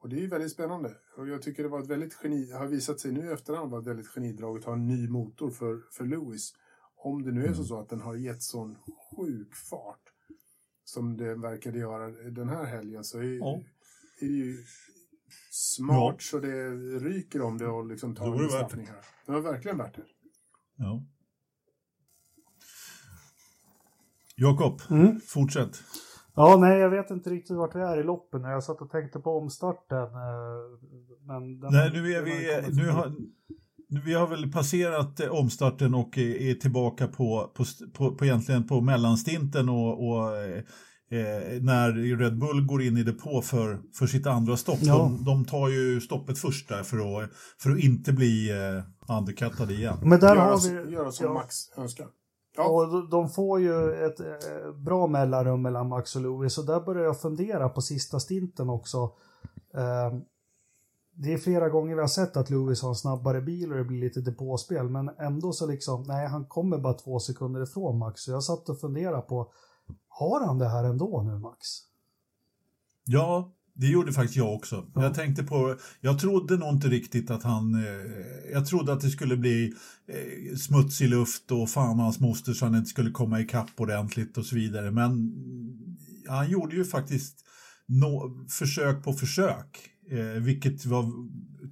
[0.00, 0.96] Och det är ju väldigt spännande.
[1.16, 3.80] Och jag tycker det var ett väldigt geni, har visat sig nu i efterhand vara
[3.80, 6.52] ett väldigt genidrag att ha en ny motor för, för Lewis.
[6.96, 8.76] Om det nu är så, så att den har gett sån
[9.16, 10.11] sjuk fart
[10.84, 13.60] som det verkade göra den här helgen så är, Ja.
[14.20, 14.56] är det ju
[15.50, 16.16] smart Ja.
[16.20, 19.04] så det ryker om det och liksom tar en bestraffning här.
[19.26, 20.02] Det var verkligen värt det.
[20.76, 21.02] ja.
[24.36, 25.20] Jakob, Mm.
[25.20, 25.82] fortsätt.
[26.34, 28.42] Ja, nej, jag vet inte riktigt vart vi är i loppen.
[28.42, 30.02] Jag satt och tänkte på omstarten.
[30.02, 30.78] eh,
[31.26, 33.12] Men den Nej, nu är vi, nu har,
[34.04, 38.80] vi har väl passerat eh, omstarten och är, tillbaka på, på, på, på egentligen på
[38.80, 40.56] mellanstinten och, och eh,
[41.10, 44.78] eh, när Red Bull går in i depå för, för sitt andra stopp.
[44.80, 44.96] Ja.
[44.98, 47.30] De, de tar ju stoppet först där för att,
[47.62, 49.98] för att inte bli eh, undercuttade igen.
[50.02, 50.92] Men där göra, har vi...
[50.92, 51.32] göra som ja.
[51.32, 52.06] Max önskar.
[52.56, 52.68] Ja.
[52.68, 56.80] Och de- de får ju ett eh, bra mellanrum mellan Max och Lewis och där
[56.80, 58.98] börjar jag fundera på sista stinten också.
[59.76, 60.18] Eh,
[61.14, 63.84] det är flera gånger vi har sett att Lewis har en snabbare bil och det
[63.84, 68.20] blir lite depåspel men ändå så liksom, nej han kommer bara två sekunder ifrån Max
[68.20, 69.52] så jag satt och funderade på,
[70.08, 71.68] har han det här ändå nu Max?
[73.04, 74.86] Ja, det gjorde faktiskt jag också.
[74.94, 75.02] Ja.
[75.02, 79.10] Jag tänkte på, jag trodde nog inte riktigt att han, eh, jag trodde att det
[79.10, 79.72] skulle bli
[80.08, 84.46] eh, smutsig luft och fan hans moster så han inte skulle komma ikapp ordentligt och
[84.46, 84.90] så vidare.
[84.90, 85.32] Men
[86.28, 87.44] han gjorde ju faktiskt
[87.86, 91.04] nå, försök på försök, eh, vilket var,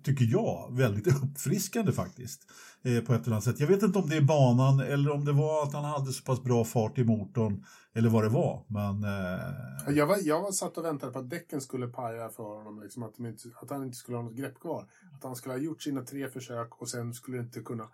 [0.02, 2.50] tycker jag, väldigt uppfriskande faktiskt.
[2.82, 3.60] Eh, på ett eller annat sätt.
[3.60, 6.24] Jag vet inte om det är banan eller om det var att han hade så
[6.24, 8.64] pass bra fart i motorn eller vad det var.
[8.68, 12.42] Men eh, Jag, var, jag var satt och väntade på att däcken skulle paja för
[12.56, 12.82] honom.
[12.82, 14.90] Liksom, att, inte, att han inte skulle ha något grepp kvar.
[15.14, 17.88] Att han skulle ha gjort sina tre försök och sen skulle, inte kunna,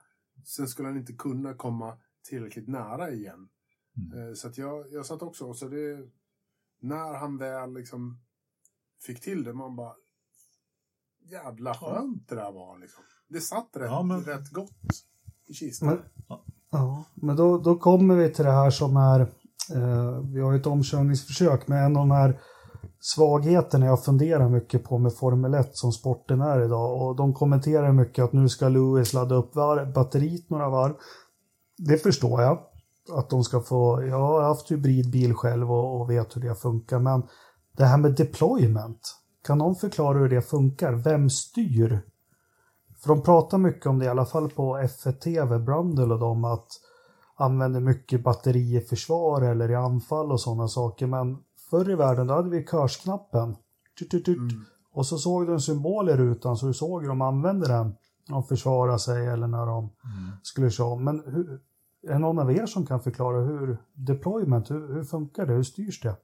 [0.44, 3.48] sen skulle han inte kunna komma tillräckligt nära igen.
[3.96, 4.28] Mm.
[4.28, 5.98] Eh, Så att jag, jag satt också, så det,
[6.80, 8.20] när han väl liksom
[9.06, 9.94] fick till det, man bara
[11.30, 13.02] jävla skönt det där var liksom.
[13.28, 14.70] Det satt rätt, Ja, men- rätt gott
[15.48, 15.88] i kistan.
[15.88, 15.98] Men,
[16.70, 19.20] ja, men då, då kommer vi till det här som är,
[19.74, 22.40] eh, vi har ju ett omkörningsförsök, men en av de här
[23.00, 27.92] svagheterna jag funderar mycket på med Formel 1 som sporten är idag och de kommenterar
[27.92, 30.94] mycket att nu ska Lewis ladda upp var, batteriet några varv.
[31.78, 32.58] Det förstår jag.
[33.12, 36.98] Att de ska få, jag har haft hybridbil själv och, och vet hur det funkar,
[36.98, 37.22] men
[37.76, 39.00] det här med deployment,
[39.46, 40.92] kan någon förklara hur det funkar?
[40.92, 42.00] Vem styr?
[42.98, 46.44] För de pratar mycket om det, i alla fall på F1 TV, Brundle och de,
[46.44, 46.68] att
[47.36, 51.06] använder mycket batteri i försvar eller i anfall och sådana saker.
[51.06, 51.38] Men
[51.70, 53.56] förr i världen, då hade vi körsknappen.
[53.98, 54.38] Tut, tut, tut.
[54.38, 54.64] Mm.
[54.92, 57.94] Och så såg du en symbol i rutan, så du såg hur de använde den.
[58.28, 59.90] När de försvarade sig eller när de
[60.42, 61.04] skulle köra om.
[61.04, 61.60] Men hur,
[62.02, 65.62] är det någon av er som kan förklara hur deployment, hur, hur funkar det, hur
[65.62, 66.16] styrs det?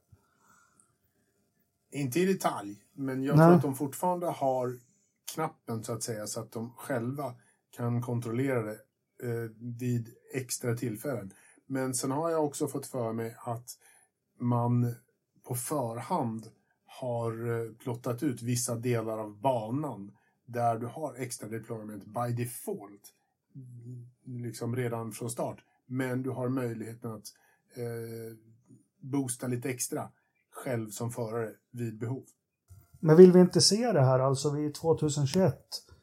[1.92, 3.46] Inte i detalj, men jag Nej.
[3.46, 4.78] tror att de fortfarande har
[5.34, 7.34] knappen så att säga så att de själva
[7.76, 8.78] kan kontrollera det
[9.22, 11.32] eh, vid extra tillfällen.
[11.66, 13.70] Men sen har jag också fått för mig att
[14.38, 14.94] man
[15.42, 16.50] på förhand
[16.86, 23.12] har eh, plottat ut vissa delar av banan där du har extra deployment by default,
[24.24, 25.64] liksom redan från start.
[25.86, 27.26] Men du har möjligheten att
[27.74, 28.36] eh,
[29.00, 30.10] boosta lite extra
[30.62, 32.24] själv som förare vid behov.
[33.00, 35.54] Men vill vi inte se det här alltså vid 2021?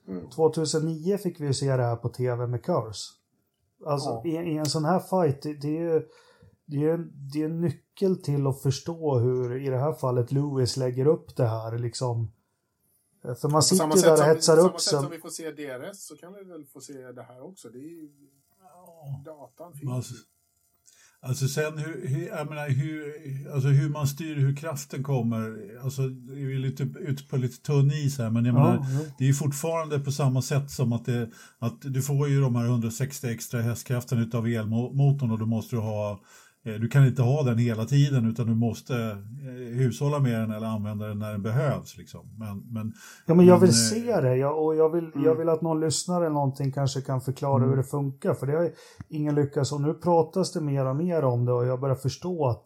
[0.07, 0.29] Mm.
[0.29, 3.13] 2009 fick vi ju se det här på tv med Curse.
[3.85, 4.25] Alltså ja.
[4.25, 6.01] i, i, en sån här fight, det, det är ju
[6.65, 6.97] det är,
[7.33, 11.35] det är en nyckel till att förstå hur, i det här fallet, Lewis lägger upp
[11.35, 12.31] det här liksom.
[13.21, 14.71] För man sitter ju där och hetsar upp sig.
[14.71, 17.23] På samma sätt som vi får se DRS så kan vi väl få se det
[17.23, 17.69] här också.
[17.69, 18.09] Det är ju...
[19.25, 20.11] Datan finns
[21.21, 23.13] alltså, sen hur, hur, menar, hur,
[23.53, 27.91] alltså hur man styr hur kraften kommer, alltså vi är lite ute på lite tunn
[27.91, 28.99] is här, men jag ja, menar, ja.
[29.17, 31.29] det är fortfarande på samma sätt som att, det,
[31.59, 35.79] att du får ju de här 160 extra hästkraften utav elmotorn och då måste du
[35.79, 36.19] ha
[36.63, 40.67] du kan inte ha den hela tiden utan du måste eh, hushålla med den eller
[40.67, 41.97] använda den när den behövs.
[41.97, 42.35] Liksom.
[42.37, 42.93] Men, men,
[43.25, 45.25] ja, men jag vill men, eh, se det jag, och jag vill, mm.
[45.25, 47.69] jag vill att någon lyssnare eller någonting kanske kan förklara mm.
[47.69, 48.33] hur det funkar.
[48.33, 48.71] För det har
[49.09, 52.47] ingen lyckats och nu pratas det mer och mer om det och jag börjar förstå
[52.47, 52.65] att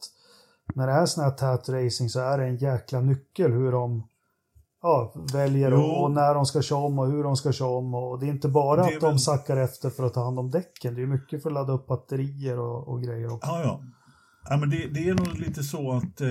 [0.76, 4.08] när det är sån här tät racing så är det en jäkla nyckel hur de
[4.84, 7.94] ja, väljer och, och, när de ska köra om och hur de ska köra om.
[7.94, 10.52] Och det är inte bara det att de sackar efter för att ta hand om
[10.52, 10.96] däcken.
[10.96, 13.50] Det är mycket för att ladda upp batterier och, och grejer också.
[13.50, 13.82] Ja, ja.
[14.50, 16.28] Ja, men det, det är nog lite så att eh,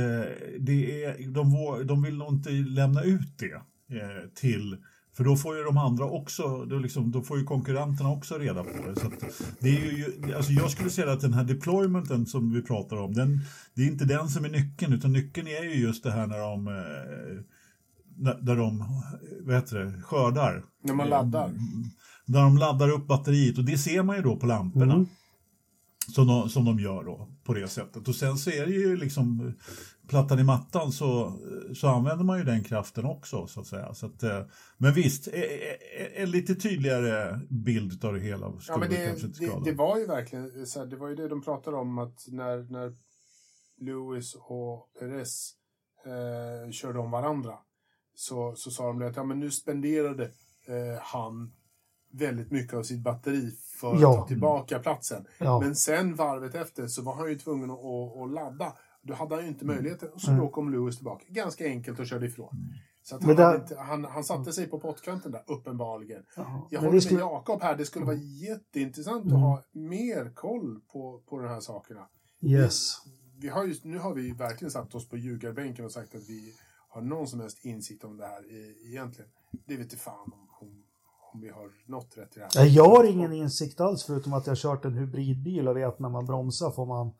[0.61, 3.55] det är, de, de vill nog inte lämna ut det
[3.97, 4.77] eh, till
[5.17, 8.65] för då får ju de andra också, då, liksom, då får ju konkurrenterna också reda
[8.65, 9.01] på det.
[9.01, 9.11] Så
[9.61, 13.15] det är ju, alltså jag skulle säga att den här deploymenten som vi pratar om,
[13.15, 13.41] den,
[13.75, 16.39] det är inte den som är nyckeln, utan nyckeln är ju just det här när
[16.39, 17.45] de eh,
[18.23, 18.85] där de
[19.41, 20.65] vad heter det, skördar.
[20.83, 21.55] När man laddar.
[22.27, 24.95] Där de laddar upp batteriet och det ser man ju då på lamporna.
[24.95, 25.07] Mm.
[26.09, 28.09] Som, de, som de gör då på det sättet.
[28.09, 29.55] Och sen så är det ju liksom
[30.09, 31.39] plattan i mattan så,
[31.75, 33.95] så använder man ju den kraften också så att säga.
[33.95, 34.43] Så att, eh,
[34.79, 35.43] men visst, en,
[36.15, 39.65] en lite tydligare bild av det hela skulle ja, men det, kanske inte skada.
[39.65, 42.27] Det, det var ju verkligen så här, det var ju det de pratade om att
[42.29, 42.97] när, när
[43.81, 45.53] Lewis och Perez
[46.07, 47.59] eh, körde om varandra
[48.15, 50.25] så, så sa de att ja, men nu spenderade
[50.67, 51.53] eh, han
[52.13, 54.11] väldigt mycket av sitt batteri för ja.
[54.11, 55.27] att ta tillbaka platsen.
[55.39, 55.61] Ja.
[55.61, 58.73] Men sen varvet efter så var han ju tvungen att, att, att ladda.
[59.03, 59.77] Då hade han ju inte mm.
[59.77, 60.09] möjligheten.
[60.15, 60.43] Och så mm.
[60.43, 61.25] då kom Lewis tillbaka.
[61.29, 62.51] Ganska enkelt och körde ifrån.
[62.53, 62.75] Mm.
[63.03, 63.55] Så han, där...
[63.55, 66.23] inte, han, han, satte sig på pottkanten där, uppenbarligen.
[66.37, 66.63] Jaha.
[66.71, 69.37] Jag håller med Jakob här, det skulle vara jätteintressant mm.
[69.37, 72.09] att ha mer koll på, på de här sakerna.
[72.41, 72.93] Yes.
[73.05, 76.29] Vi, vi har just, nu har vi verkligen satt oss på ljugarbänken och sagt att
[76.29, 76.55] vi
[76.93, 78.45] har någon som helst insikt om det här
[78.87, 79.31] egentligen.
[79.67, 80.85] Det vet fan om, om,
[81.33, 82.67] om vi har nått rätt i det här.
[82.67, 86.27] Jag har ingen insikt alls förutom att jag kört en hybridbil och vet när man
[86.27, 87.13] bromsar får man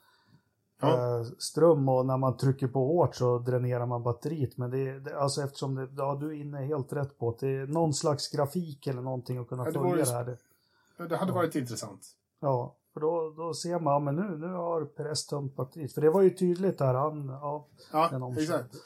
[0.81, 1.19] ja.
[1.19, 4.57] eh, ström och när man trycker på hårt så dränerar man batteriet.
[4.57, 7.49] Men det, det alltså eftersom det, ja, du är inne helt rätt på att det
[7.49, 10.25] är någon slags grafik eller någonting att kunna ja, följa det här.
[10.25, 11.37] Det, det hade ja.
[11.37, 12.07] varit intressant.
[12.41, 15.93] Ja, för då, då ser man, ja, men nu, nu har Perez tömt batteriet.
[15.93, 18.77] För det var ju tydligt där, han, ja, ja exakt.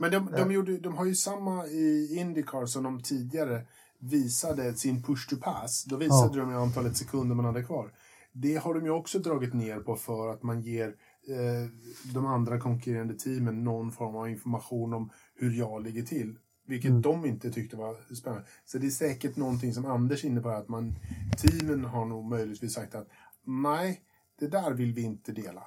[0.00, 3.66] Men de, de, gjorde, de har ju samma i Indycar som de tidigare
[3.98, 5.84] visade sin push to pass.
[5.84, 6.44] Då visade ja.
[6.44, 7.92] de ju antalet sekunder man hade kvar.
[8.32, 10.88] Det har de ju också dragit ner på för att man ger
[11.28, 11.70] eh,
[12.14, 16.38] de andra konkurrerande teamen någon form av information om hur jag ligger till.
[16.66, 17.02] Vilket mm.
[17.02, 18.46] de inte tyckte var spännande.
[18.64, 20.94] Så det är säkert någonting som Anders är inne på, att man,
[21.38, 23.08] teamen har nog möjligtvis sagt att
[23.44, 24.00] nej,
[24.38, 25.62] det där vill vi inte dela.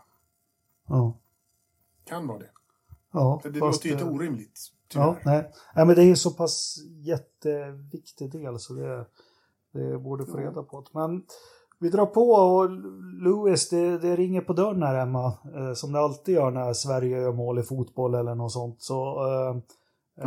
[0.87, 1.19] Ja.
[2.05, 2.49] Kan vara det.
[3.13, 4.59] Ja, det låter ju inte orimligt.
[4.93, 5.51] Ja, nej.
[5.75, 9.05] nej, men det är ju så pass jätteviktig del så det,
[9.73, 10.85] det borde få reda på.
[10.91, 11.23] Men
[11.79, 12.69] vi drar på och
[13.23, 15.33] Louis, det, det ringer på dörren här hemma.
[15.55, 18.81] Eh, som det alltid gör när Sverige gör mål i fotboll eller något sånt.
[18.81, 19.55] Så, eh,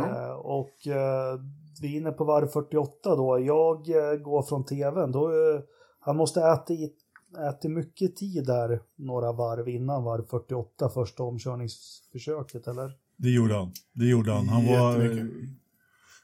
[0.03, 0.37] mm.
[0.37, 1.39] och eh,
[1.81, 3.39] vi är inne på varv 48 då.
[3.39, 5.11] Jag eh, går från tvn.
[5.11, 5.61] Då, eh,
[5.99, 6.93] han måste äta i
[7.37, 12.91] ätit mycket tid där några varv innan varv 48, första omkörningsförsöket, eller?
[13.17, 13.71] Det gjorde han.
[13.93, 14.49] Det gjorde han.
[14.49, 15.27] Han var...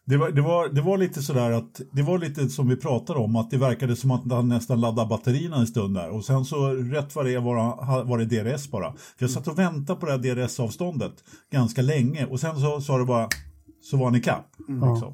[0.06, 3.20] Det var, det, var, det var lite sådär att, det var lite som vi pratade
[3.20, 6.10] om, att det verkade som att han nästan laddade batterierna en stund där.
[6.10, 8.94] Och sen så rätt vad det var, var det DRS bara.
[8.94, 12.98] För jag satt och väntade på det här DRS-avståndet ganska länge och sen så sa
[12.98, 13.30] det bara,
[13.82, 14.60] så var han ikapp.
[14.70, 14.94] Mm.
[14.94, 15.14] Liksom.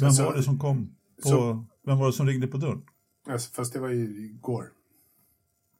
[0.00, 0.96] Vem alltså, var det som kom?
[1.22, 2.82] På, så, vem var det som ringde på dörren?
[3.26, 4.72] Alltså, fast det var ju igår.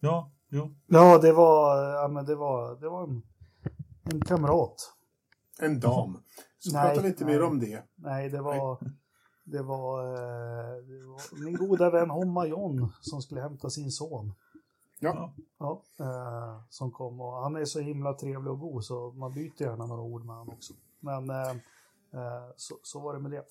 [0.01, 0.75] Ja, jo.
[0.87, 3.23] Ja, det var, ja, men det var, det var en,
[4.05, 4.93] en kamrat.
[5.59, 6.23] En dam.
[6.59, 7.83] Så nej, prata lite mer om det.
[7.95, 8.79] Nej, det var,
[9.45, 14.33] det var, eh, det var min goda vän Homma John som skulle hämta sin son.
[14.99, 15.33] Ja.
[15.59, 19.63] ja eh, som kom och han är så himla trevlig och god så man byter
[19.63, 20.75] gärna några ord med honom också.
[21.01, 23.45] Men eh, eh så, så var det med det.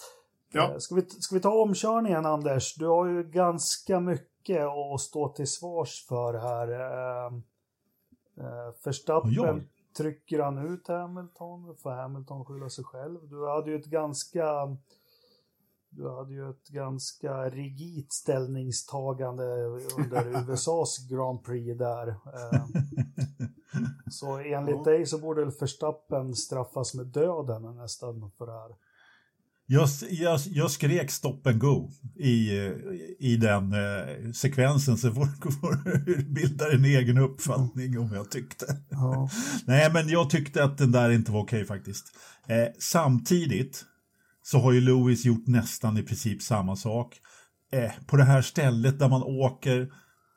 [0.52, 0.80] Ja.
[0.80, 2.76] Ska, vi, ska vi ta omkörningen Anders?
[2.76, 6.68] Du har ju ganska mycket att stå till svars för här.
[6.72, 7.34] Eh,
[8.46, 9.60] eh, Verstappen Ja.
[9.98, 13.30] trycker han ut Hamilton, får Hamilton skylla sig själv.
[13.30, 14.78] Du hade ju ett ganska
[15.90, 19.44] du hade ju ett ganska rigitt ställningstagande
[19.98, 22.08] under USAs Grand Prix där.
[22.08, 22.66] Eh,
[24.12, 24.84] Så enligt Ja.
[24.84, 28.76] dig så borde Verstappen straffas med döden nästan för det här.
[29.68, 32.52] Jag, jag, jag skrek stop and go i,
[33.20, 35.26] i den eh, sekvensen så får
[35.62, 38.66] får bilda en egen uppfattning om jag tyckte.
[38.90, 39.30] Ja.
[39.66, 42.06] Nej, men jag tyckte att den där inte var okej faktiskt.
[42.48, 43.86] Eh, samtidigt
[44.44, 47.16] så har ju Lewis gjort nästan i princip samma sak.
[47.72, 49.82] Eh, på det här stället där man åker,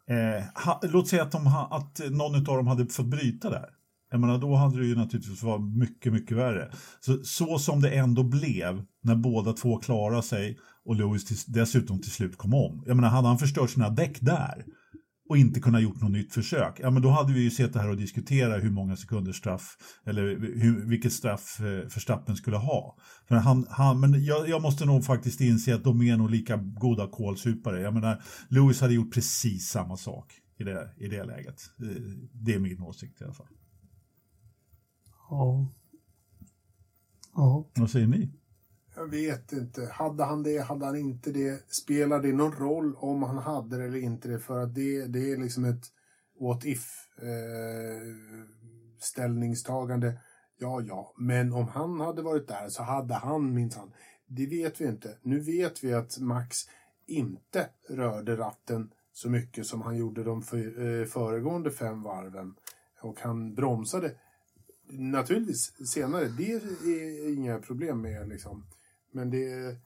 [0.09, 3.69] eh, ha, låt säga att, de ha, att någon av dem hade fått bryta där.
[4.11, 6.73] Jag menar, då hade det ju naturligtvis varit mycket, mycket värre.
[7.01, 12.01] Så, så som det ändå blev när båda två klarade sig och Lewis till, dessutom
[12.01, 12.85] till slut kom om.
[12.87, 14.65] Jag menar, hade han förstört sina däck där
[15.29, 17.81] och inte kunnat gjort något nytt försök, ja men då hade vi ju sett det
[17.81, 20.23] här och diskutera hur många sekunders straff eller
[20.61, 22.97] hur, vilket straff eh, Verstappen skulle ha.
[23.29, 26.57] För han, han, men jag, jag måste nog faktiskt inse att de är nog lika
[26.57, 27.81] goda kålsupare.
[27.81, 31.63] Jag menar, Lewis hade gjort precis samma sak i det, i det läget.
[31.83, 32.03] Eh,
[32.33, 33.47] det är min åsikt i alla fall.
[35.31, 35.67] Ja.
[37.35, 37.65] Ja.
[37.75, 38.31] Vad säger ni?
[38.95, 39.91] Jag vet inte.
[39.93, 41.71] Hade han det, hade han inte det?
[41.73, 44.39] Spelar det någon roll om han hade det eller inte det?
[44.39, 45.85] För att det, det är liksom ett
[46.41, 46.87] what if
[47.19, 48.15] eh,
[49.01, 50.21] ställningstagande.
[50.59, 53.93] Ja, ja, men om han hade varit där så hade han minsann.
[54.27, 55.19] Det vet vi inte.
[55.23, 56.57] Nu vet vi att Max
[57.07, 62.55] inte rörde ratten så mycket som han gjorde de för, eh, föregående fem varven.
[63.03, 64.15] Och han bromsade
[64.91, 66.25] naturligtvis senare.
[66.29, 68.67] Det är inga problem med liksom.
[69.13, 69.77] Men det...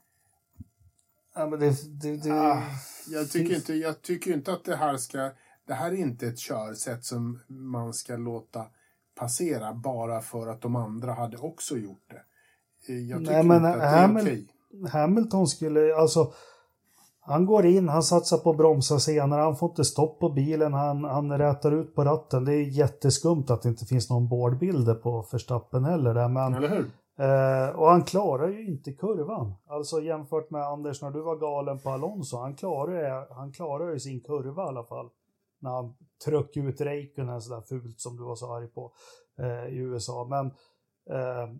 [1.34, 2.62] ja men det, det, det, Ah,
[3.08, 5.30] jag, tycker inte, jag tycker inte att det här ska...
[5.66, 8.66] Det här är inte ett körsätt som man ska låta
[9.14, 12.22] passera bara för att de andra hade också gjort det.
[12.92, 14.48] Eh, Jag tycker Nej, men inte att det är okej.
[14.92, 16.32] Hamilton skulle, alltså
[17.24, 20.72] han går in, han satsar på att bromsa senare, han får inte stopp på bilen,
[20.72, 22.44] han, han rätar ut på ratten.
[22.44, 26.68] Det är jätteskumt att det inte finns någon boardbilder på Verstappen heller där, men Eller
[26.68, 26.90] hur?
[27.18, 29.54] Eh, och han klarar ju inte kurvan.
[29.66, 32.36] Alltså jämfört med Anders när du var galen på Alonso.
[32.36, 35.10] Han klarar han klarar ju sin kurva i alla fall.
[35.60, 35.94] När han
[36.24, 38.92] tryckte ut Räikkönen sådär fult som du var så arg på
[39.38, 40.26] eh, i USA.
[40.30, 40.46] Men
[41.16, 41.54] eh,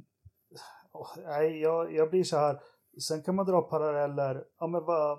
[1.27, 2.61] nej, jag, jag blir så här.
[3.09, 4.45] Sen kan man dra paralleller.
[4.59, 5.19] Ja, men vad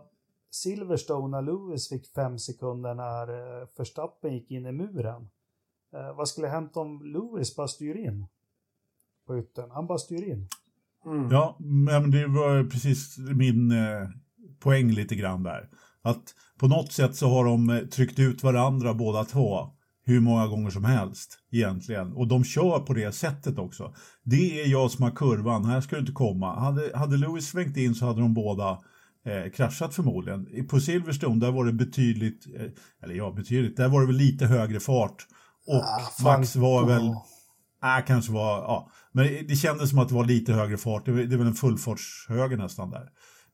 [0.53, 5.29] Silverstone när Lewis fick fem sekunder när eh, Verstappen gick in i muren.
[5.93, 8.27] Eh, vad skulle hänt om Lewis bara styr in?
[9.27, 9.71] På yttern.
[9.71, 10.47] Han bara styr in.
[11.05, 11.31] Mm.
[11.31, 14.09] Ja, men det var precis min eh,
[14.59, 15.69] poäng lite grann där.
[16.01, 19.69] Att på något sätt så har de tryckt ut varandra båda två
[20.05, 22.13] hur många gånger som helst egentligen.
[22.13, 23.95] Och de kör på det sättet också.
[24.23, 26.59] Det är jag som har kurvan, här ska du inte komma.
[26.59, 28.79] Hade, hade Lewis svängt in så hade de båda
[29.26, 30.67] eh, kraschat förmodligen.
[30.69, 32.67] På Silverstone där var det betydligt, eh,
[33.03, 35.26] eller ja betydligt, där var det väl lite högre fart.
[35.67, 37.26] Och Ah, Max var väl Ja.
[37.84, 38.91] Nej, kanske var, ja.
[39.11, 41.05] Men det kändes som att det var lite högre fart.
[41.05, 43.09] Det är det är väl en fullfartshöger nästan där.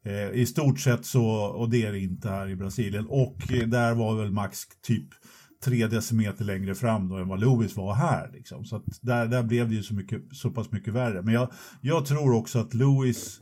[0.06, 3.06] Eh, I stort sett så, och det är det inte här i Brasilien.
[3.10, 5.08] Och eh, där var väl Max typ
[5.64, 8.32] tre decimeter längre fram då än vad Lewis var här.
[8.34, 8.66] Liksom.
[8.66, 11.22] Så där, där blev det ju så, mycket, så pass mycket värre.
[11.22, 11.52] Men jag,
[11.82, 13.40] jag tror också att Lewis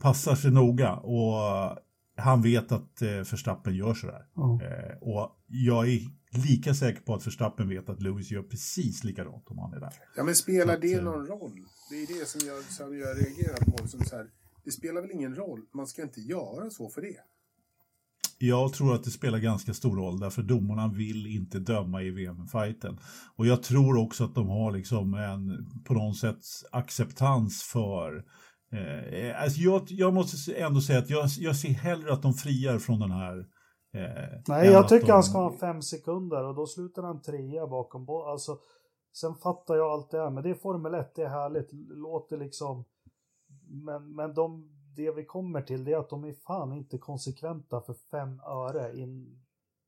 [0.00, 1.78] passar sig noga och
[2.16, 4.26] han vet att eh, Verstappen gör sådär.
[4.34, 4.60] Ja.
[4.62, 9.50] Eh, och jag är lika säker på att Verstappen vet att Lewis gör precis likadant
[9.50, 9.92] om han är där.
[10.16, 11.64] Ja, men spelar Att, det eh, någon roll?
[11.90, 13.88] Det är det som jag, som jag reagerar på.
[13.88, 14.26] Som så här,
[14.64, 15.60] det spelar väl ingen roll?
[15.74, 17.16] Man ska inte göra så för det.
[18.42, 22.98] Jag tror att det spelar ganska stor roll därför domarna vill inte döma i VM-fighten.
[23.36, 26.38] Och jag tror också att de har liksom en på något sätt
[26.72, 28.24] acceptans för
[28.72, 32.78] eh, alltså jag, jag måste ändå säga att jag, jag ser hellre att de friar
[32.78, 33.38] från den här
[33.94, 37.66] eh, Nej, jag tycker de- han ska ha fem sekunder och då slutar han trea
[37.66, 38.58] bakom Alltså,
[39.12, 41.68] sen fattar jag allt det här, men det är Formel 1, det är härligt.
[41.88, 42.84] Låter liksom...
[43.86, 47.80] Men, men de, det vi kommer till det är att de är fan inte konsekventa
[47.80, 49.39] för fem öre in,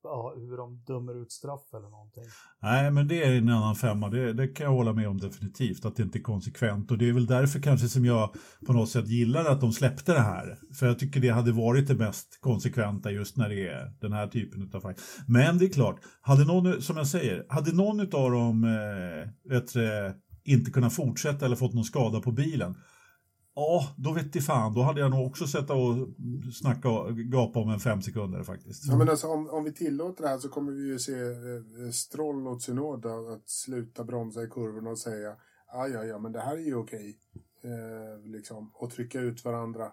[0.02, 2.24] ja, hur de dömer ut straff eller någonting.
[2.62, 4.08] Nej, men det är en annan femma.
[4.08, 6.90] Det, det kan jag hålla med om definitivt, att det inte är konsekvent.
[6.90, 8.34] Och det är väl därför kanske som jag
[8.66, 10.58] på något sätt gillar att de släppte det här.
[10.78, 14.26] För jag tycker det hade varit det mest konsekventa just när det är den här
[14.26, 14.94] typen av fall.
[15.28, 19.72] Men det är klart, hade någon, som jag säger, hade någon av dem eh, vet,
[20.44, 22.74] inte kunnat fortsätta eller fått någon skada på bilen,
[23.54, 24.74] Ja, då vet jag fan.
[24.74, 26.08] Då hade jag nog också sett och
[26.54, 28.84] snacka och gapa om en fem sekunder faktiskt.
[28.86, 31.86] Ja, men alltså, om, om vi tillåter det här så kommer vi ju se eh,
[31.86, 35.36] eh Stroll och Tsunoda att sluta bromsa i kurvorna och säga
[35.72, 37.18] ja, ja, ja, men det här är ju okej.
[37.62, 39.92] Eh, liksom, och trycka ut varandra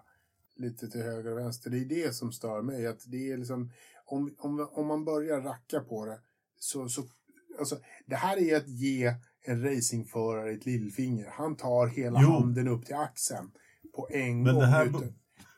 [0.56, 1.70] lite till höger och vänster.
[1.70, 2.86] Det är det som stör mig.
[2.86, 3.70] Att det är liksom,
[4.04, 6.18] om, om, om man börjar racka på det
[6.58, 7.02] så, så
[7.58, 9.14] alltså, det här är att ge
[9.46, 11.26] en racingförare ett lillfinger.
[11.32, 12.28] Han tar hela Jo.
[12.30, 13.50] handen upp till axeln
[13.96, 14.62] på en Men gång.
[14.62, 15.14] det här- utan-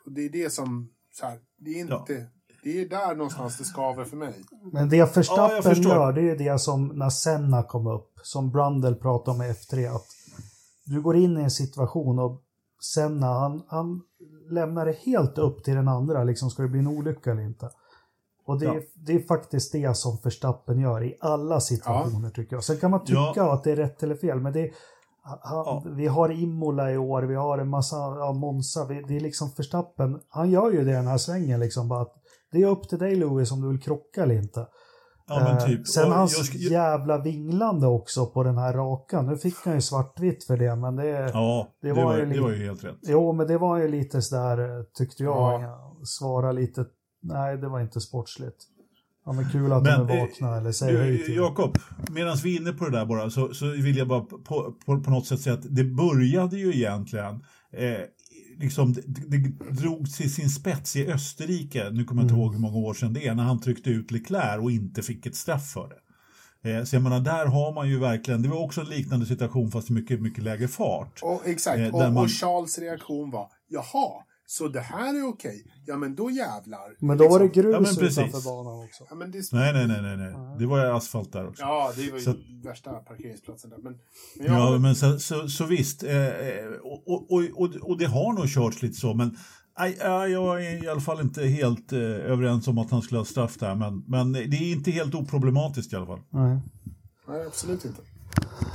[0.06, 2.26] och det är det som, så här, det är inte,
[2.62, 4.34] det är där någonstans det skaver för mig.
[4.72, 5.92] Men det Ja, jag Verstappen förstår.
[5.92, 9.48] gör, det är ju det som när Senna kom upp, som Brundle pratade om i
[9.52, 10.06] F3, att
[10.86, 12.42] du går in i en situation och
[12.94, 14.00] Senna, han, han
[14.50, 17.70] lämnar det helt upp till den andra, liksom ska det bli en olycka eller inte.
[18.46, 18.80] Och det, är, Ja.
[18.94, 22.64] det är faktiskt det som Verstappen gör i alla situationer tycker jag.
[22.64, 23.52] Sen kan man tycka Ja.
[23.52, 24.70] att det är rätt eller fel, men det är,
[25.22, 25.82] han, Ja.
[25.96, 29.50] Vi har Imola i år, vi har en massa, ja, Monza, vi, det är liksom
[29.56, 32.12] Verstappen, han gör ju det den här svängen liksom, bara att
[32.52, 34.66] det är upp till dig Louis om du vill krocka eller inte.
[35.28, 35.88] Ja, Eh, typ.
[35.88, 39.26] Sen hans jag ska- jävla vinglande också på den här rakan.
[39.26, 41.08] Nu fick han ju svartvitt för det, men det...
[41.08, 42.96] Ja, det det, var var, ju det lite- var ju helt rätt.
[43.02, 45.62] Jo, men det var ju lite sådär, eh, tyckte jag.
[45.62, 45.92] Ja.
[46.04, 46.84] Svara lite...
[47.22, 48.56] Nej, det var inte sportsligt.
[49.26, 51.78] Ja, men kul att Men, de är eh, vakna eller säger hej Du, till Jakob,
[52.10, 54.38] medan vi är inne på det där bara så, så vill jag bara på,
[54.86, 57.34] på, på något sätt säga att det började ju egentligen
[57.72, 57.98] eh,
[58.58, 62.40] liksom, det, det drog till sin spets i Österrike, nu kommer jag inte Mm.
[62.42, 65.26] ihåg hur många år sedan det är, när han tryckte ut Leclerc och inte fick
[65.26, 65.98] ett straff för det.
[66.70, 69.70] Eh, så jag menar, där har man ju verkligen, det var också en liknande situation
[69.70, 71.20] fast i mycket, mycket lägre fart.
[71.22, 75.64] Och, exakt, Eh, och, man- och Charles reaktion var jaha, så det här är okej.
[75.86, 76.96] Ja, men då jävlar.
[77.06, 77.62] Men då var det Liksom.
[77.62, 78.18] grus Ja, men precis.
[78.18, 79.04] utanför banan också.
[79.10, 79.52] Ja, men det...
[79.52, 80.34] Nej, nej, nej, nej, nej.
[80.58, 81.62] det var ju asfalt där också.
[81.62, 82.34] Ja, det var ju Så-
[82.64, 83.78] värsta parkeringsplatsen där.
[83.78, 83.92] Men,
[84.38, 86.02] men Ja, jag, men så, så, så visst.
[86.02, 89.36] Eh, eh, och, och, och, och det har nog körts lite så, men
[89.78, 93.18] nej, ja, jag är i alla fall inte helt eh, överens om att han skulle
[93.20, 93.74] ha straff där.
[93.74, 96.20] Men, men det är inte helt oproblematiskt i alla fall.
[96.30, 96.58] Nej.
[97.28, 98.02] nej, absolut inte.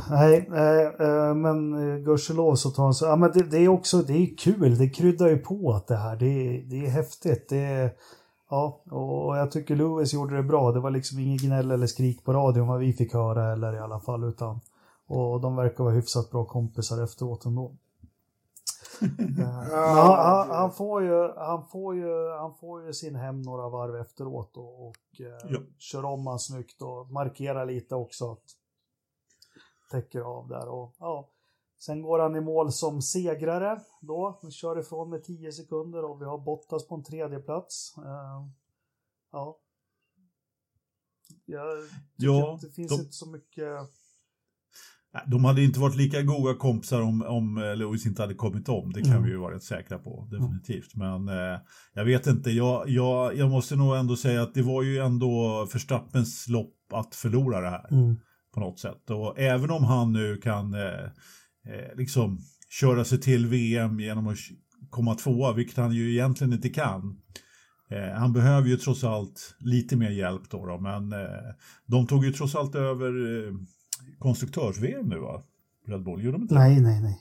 [0.09, 3.05] Nej, eh, eh, men eh, gudskelov så tar han så.
[3.05, 4.77] Ja, men det, det är också, det är kul.
[4.77, 6.15] Det kryddar ju på att det här.
[6.15, 7.49] Det är, det är häftigt.
[7.49, 7.91] Det är,
[8.49, 10.71] ja, och jag tycker Lewis gjorde det bra.
[10.71, 13.79] Det var liksom inget gnäll eller skrik på radion vad vi fick höra eller i
[13.79, 14.59] alla fall utan.
[15.07, 17.71] Och de verkar vara hyfsat bra kompisar efteråt ändå.
[19.39, 23.69] Eh, han, han, han, får ju, han, får ju, han får ju sin hem några
[23.69, 24.95] varv efteråt och, och
[25.49, 25.59] Ja.
[25.77, 28.31] kör om han snyggt och markerar lite också.
[28.31, 28.43] Att,
[29.91, 31.29] täcker av där och ja.
[31.79, 34.39] Sen går han i mål som segrare då.
[34.41, 37.93] Han kör ifrån med 10 sekunder och vi har Bottas på en tredje plats.
[37.97, 38.47] Eh,
[39.31, 39.57] ja.
[41.45, 41.67] Jag
[42.17, 43.67] Ja, att det finns de- inte så mycket.
[45.27, 48.93] De hade inte varit lika goda kompisar om, om eh, Lewis inte hade kommit om.
[48.93, 49.23] Det kan Mm.
[49.23, 50.95] vi ju vara rätt säkra på, definitivt.
[50.95, 51.59] Men eh,
[51.93, 55.65] jag vet inte, jag, jag, jag måste nog ändå säga att det var ju ändå
[55.73, 57.87] Verstappens lopp att förlora det här.
[57.93, 58.15] Mm.
[58.57, 59.09] På något sätt.
[59.09, 61.03] Och även om han nu kan eh,
[61.67, 62.39] eh, liksom
[62.69, 64.37] köra sig till VM genom att
[64.89, 67.21] komma tvåa, vilket han ju egentligen inte kan.
[67.89, 71.53] Eh, han behöver ju trots allt lite mer hjälp då, då men eh,
[71.85, 73.07] de tog ju trots allt över
[73.47, 73.53] eh,
[74.19, 75.43] konstruktörs-VM nu va?
[75.87, 76.55] Red Bull, gjorde de inte?
[76.55, 77.19] Nej, nej, nej.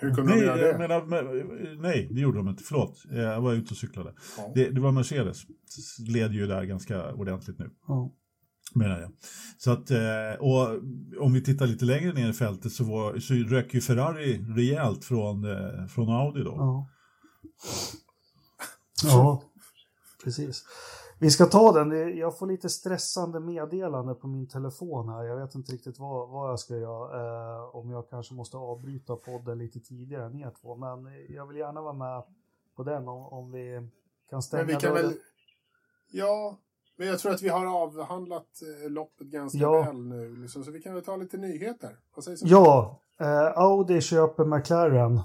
[0.00, 0.78] Hur kunde Nej, de göra det?
[0.78, 2.62] menar, men, nej, det gjorde de inte.
[2.62, 4.12] Förlåt, Eh, jag var ute och cyklade.
[4.36, 4.52] Ja.
[4.54, 5.42] Det, det var Mercedes.
[6.08, 8.12] Led ju där ganska ordentligt nu Ja.
[8.74, 9.10] Menar jag.
[9.58, 10.68] Så att, eh, och
[11.20, 15.04] om vi tittar lite längre ner i fältet så, var, så rök ju Ferrari rejält
[15.04, 16.54] från, eh, från Audi då.
[16.58, 16.88] Ja.
[19.04, 19.42] ja,
[20.24, 20.64] precis.
[21.22, 22.16] Vi ska ta den.
[22.18, 25.24] Jag får lite stressande meddelande på min telefon här.
[25.24, 27.20] Jag vet inte riktigt vad, vad jag ska göra.
[27.20, 30.76] Eh, om jag kanske måste avbryta podden lite tidigare än er två.
[30.76, 32.22] Men jag vill gärna vara med
[32.76, 33.88] på den om, om vi
[34.30, 35.08] kan stänga Men vi kan dörren.
[35.08, 35.16] väl...
[36.10, 36.58] Ja,
[37.02, 38.46] men jag tror att vi har avhandlat
[38.84, 39.82] eh, loppet ganska Ja.
[39.82, 40.36] väl nu.
[40.36, 41.90] Liksom, så vi kan väl ta lite nyheter.
[42.14, 45.20] Vad sägs om Ja, eh, Audi köper McLaren.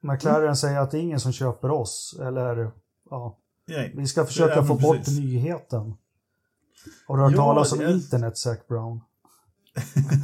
[0.00, 2.16] McLaren säger att det är ingen som köper oss.
[2.20, 2.70] Eller
[3.10, 3.38] ja,
[3.68, 3.92] Nej.
[3.96, 5.18] vi ska försöka få bort precis.
[5.18, 5.94] nyheten.
[7.06, 9.00] Har du hört talas om internet, Zac Brown?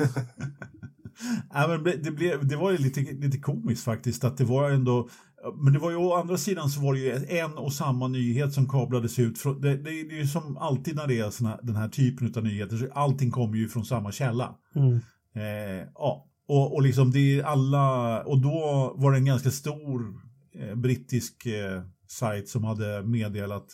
[1.52, 5.08] Ja, men det, blev, det var ju lite, lite komiskt faktiskt att det var ändå
[5.54, 8.52] men det var ju å andra sidan så var det ju en och samma nyhet
[8.52, 9.38] som kablades ut.
[9.38, 12.44] Från, det, det, är ju som alltid när det är såna, den här typen av
[12.44, 14.54] nyheter, så allting kommer ju från samma källa.
[14.74, 15.00] Mm.
[15.34, 20.20] Eh, ja, och, och liksom det är alla, och då var det en ganska stor
[20.54, 23.66] eh, brittisk eh, sajt som hade meddelat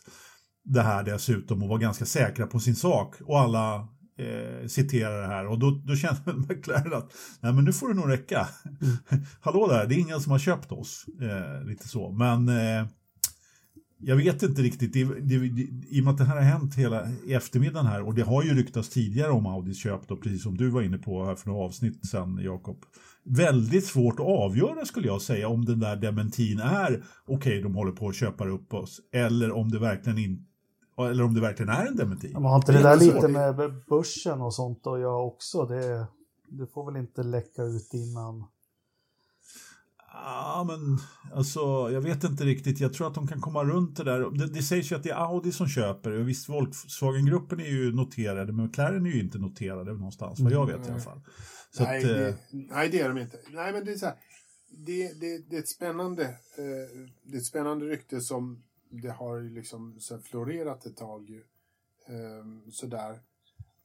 [0.65, 3.15] det här dessutom och var ganska säkra på sin sak.
[3.21, 3.89] Och alla
[4.19, 7.95] eh, citerar det här och då, då känner McLaren att nej men nu får det
[7.95, 8.49] nog räcka.
[8.65, 9.25] Mm.
[9.41, 11.07] Hallå där, det är ingen som har köpt oss.
[11.23, 12.87] Eh, lite så, men eh,
[13.99, 16.75] jag vet inte riktigt, det, det, det, i och med att det här har hänt
[16.75, 20.57] hela eftermiddagen här och det har ju ryktats tidigare om Audis köp då, precis som
[20.57, 22.85] du var inne på här för några avsnitt sen Jakob.
[23.25, 27.75] Väldigt svårt att avgöra skulle jag säga om den där dementin är okej, okay, de
[27.75, 30.56] håller på att köpa upp oss eller om det verkligen inte
[30.99, 32.33] eller om det verkligen är en dementi.
[32.33, 35.67] Man har inte det, det där lite med börsen och sånt att göra också?
[35.67, 36.07] Det,
[36.49, 38.45] det får väl inte läcka ut innan?
[40.25, 40.99] Ja, men
[41.35, 41.61] alltså,
[41.93, 42.81] jag vet inte riktigt.
[42.81, 44.31] Jag tror att de kan komma runt det där.
[44.39, 46.11] Det, det sägs ju att det är Audi som köper.
[46.11, 50.67] Och visst, Volkswagen-gruppen är ju noterade, men McLaren är ju inte noterade någonstans, vad jag
[50.67, 50.89] vet mm.
[50.89, 51.21] i alla fall.
[51.71, 52.35] Så nej, att, det, eh...
[52.51, 53.37] nej, det är de inte.
[53.51, 54.15] Nej, men det är så här.
[54.87, 59.37] Det, det, det är ett spännande, eh, det är ett spännande rykte som det har
[59.37, 61.43] ju liksom så florerat ett tag.
[62.07, 63.21] Eh, sådär.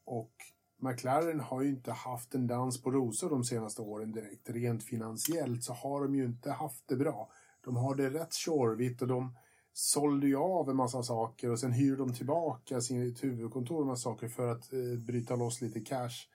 [0.06, 0.32] Och
[0.78, 4.49] McLaren har ju inte haft en dans på rosor de senaste åren direkt.
[4.49, 7.32] Rent finansiellt så har de ju inte haft det bra.
[7.66, 9.36] De har det rätt tjorvigt och de
[9.74, 14.28] sålde ju av en massa saker och sen hyr de tillbaka sitt huvudkontor med saker
[14.28, 16.28] för att eh, bryta loss lite cash.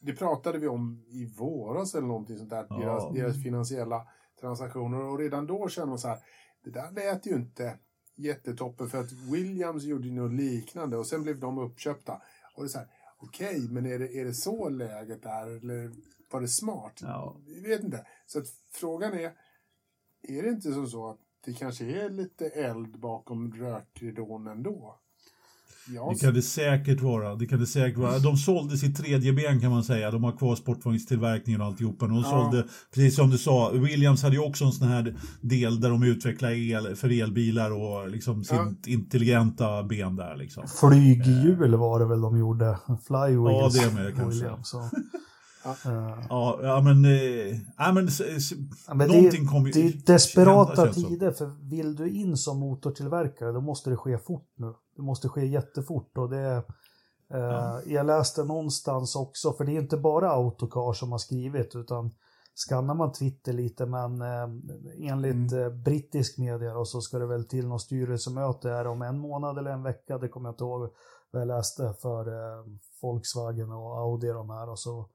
[0.00, 4.06] Det pratade vi om i våras eller någonting sånt där, deras, deras finansiella
[4.40, 6.18] transaktioner och redan då kände man så här,
[6.64, 7.78] det där lät ju inte
[8.14, 12.22] jättetoppen för att Williams gjorde något liknande och sen blev de uppköpta.
[12.54, 12.88] Och det är så här,
[13.18, 15.92] okej, okay, men är det, är det så läget är eller
[16.30, 16.98] var det smart?
[17.02, 17.36] Ja.
[17.46, 18.06] Vi vet inte.
[18.26, 19.32] Så att frågan är,
[20.22, 25.01] är det inte som så att det kanske är lite eld bakom rökridån ändå?
[25.88, 26.14] Jag...
[26.14, 27.34] Det kan det säkert vara.
[27.34, 28.18] Det kan det säkert vara.
[28.18, 30.10] De sålde sitt tredje ben kan man säga.
[30.10, 32.06] De har kvar sportvagnstillverkningen och alltihopa.
[32.06, 32.22] De ja.
[32.22, 32.64] sålde,
[32.94, 36.50] precis som du sa, Williams hade ju också en sån här del där de utvecklar
[36.50, 38.72] el för elbilar och liksom sitt ja.
[38.86, 40.36] intelligenta ben där.
[40.36, 40.64] Liksom.
[40.80, 42.78] Flyghjul var det väl de gjorde?
[43.06, 43.76] Flywheels.
[43.76, 44.38] Ja, det med kanske.
[44.38, 44.74] Williams,
[45.64, 45.76] Ja.
[46.28, 48.08] ja, ja, men, äh, men,
[48.86, 49.72] ja, men någonting kommer ju...
[49.72, 54.52] Det är desperata tider, för vill du in som motortillverkare då måste det ske fort
[54.56, 54.74] nu.
[54.96, 56.62] Det måste ske jättefort och det...
[57.34, 57.80] Eh, ja.
[57.86, 62.10] Jag läste någonstans också, för det är inte bara Autocar som har skrivit, utan
[62.54, 64.48] skannar man Twitter lite, men eh,
[65.10, 65.64] enligt mm.
[65.64, 69.58] eh, brittisk media och så ska det väl till något styrelsemöte här om en månad
[69.58, 70.90] eller en vecka, det kommer jag inte ihåg
[71.30, 72.64] vad jag läste för eh,
[73.02, 75.08] Volkswagen och Audi de här och så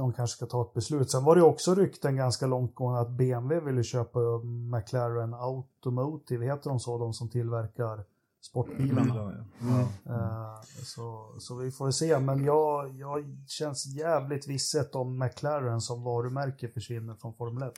[0.00, 1.10] de kanske ska ta ett beslut.
[1.10, 6.80] Sen var det också rykten ganska långtgående att BMW ville köpa McLaren Automotive, heter de
[6.80, 8.04] så, de som tillverkar
[8.40, 9.46] sportbilarna.
[9.60, 9.78] Mm.
[10.06, 16.02] Uh, så, så vi får se, men jag, jag känns jävligt visset om McLaren som
[16.02, 17.72] varumärke försvinner från Formel 1.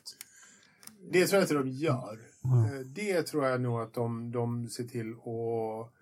[1.12, 2.18] Det tror jag inte de gör.
[2.45, 2.93] Mm.
[2.95, 5.93] Det tror jag nog att de, de ser till att,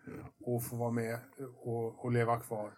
[0.57, 1.18] att få vara med
[1.62, 2.73] och, och leva kvar.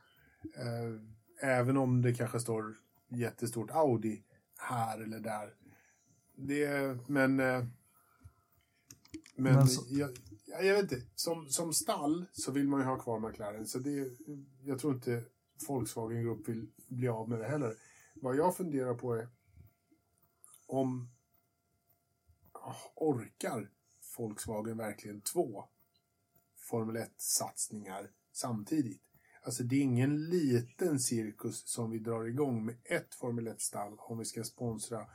[0.59, 1.01] Uh,
[1.43, 2.75] även om det kanske står
[3.17, 4.23] jättestort Audi
[4.59, 5.55] här eller där.
[6.35, 7.37] Det, men...
[9.37, 9.83] Men, men så...
[9.91, 10.11] jag,
[10.47, 11.07] jag vet inte.
[11.15, 13.67] Som, som stall så vill man ju ha kvar McLaren.
[13.67, 14.11] Så det,
[14.63, 15.25] jag tror inte
[15.69, 17.77] Volkswagen Group vill bli av med det heller.
[18.15, 19.29] Vad jag funderar på är
[20.67, 21.09] om
[22.95, 23.71] orkar
[24.19, 25.65] Volkswagen verkligen två
[26.57, 29.03] Formel 1-satsningar samtidigt?
[29.45, 34.19] Alltså det är ingen liten cirkus som vi drar igång med ett Formel 1-stall om
[34.19, 35.07] vi ska sponsra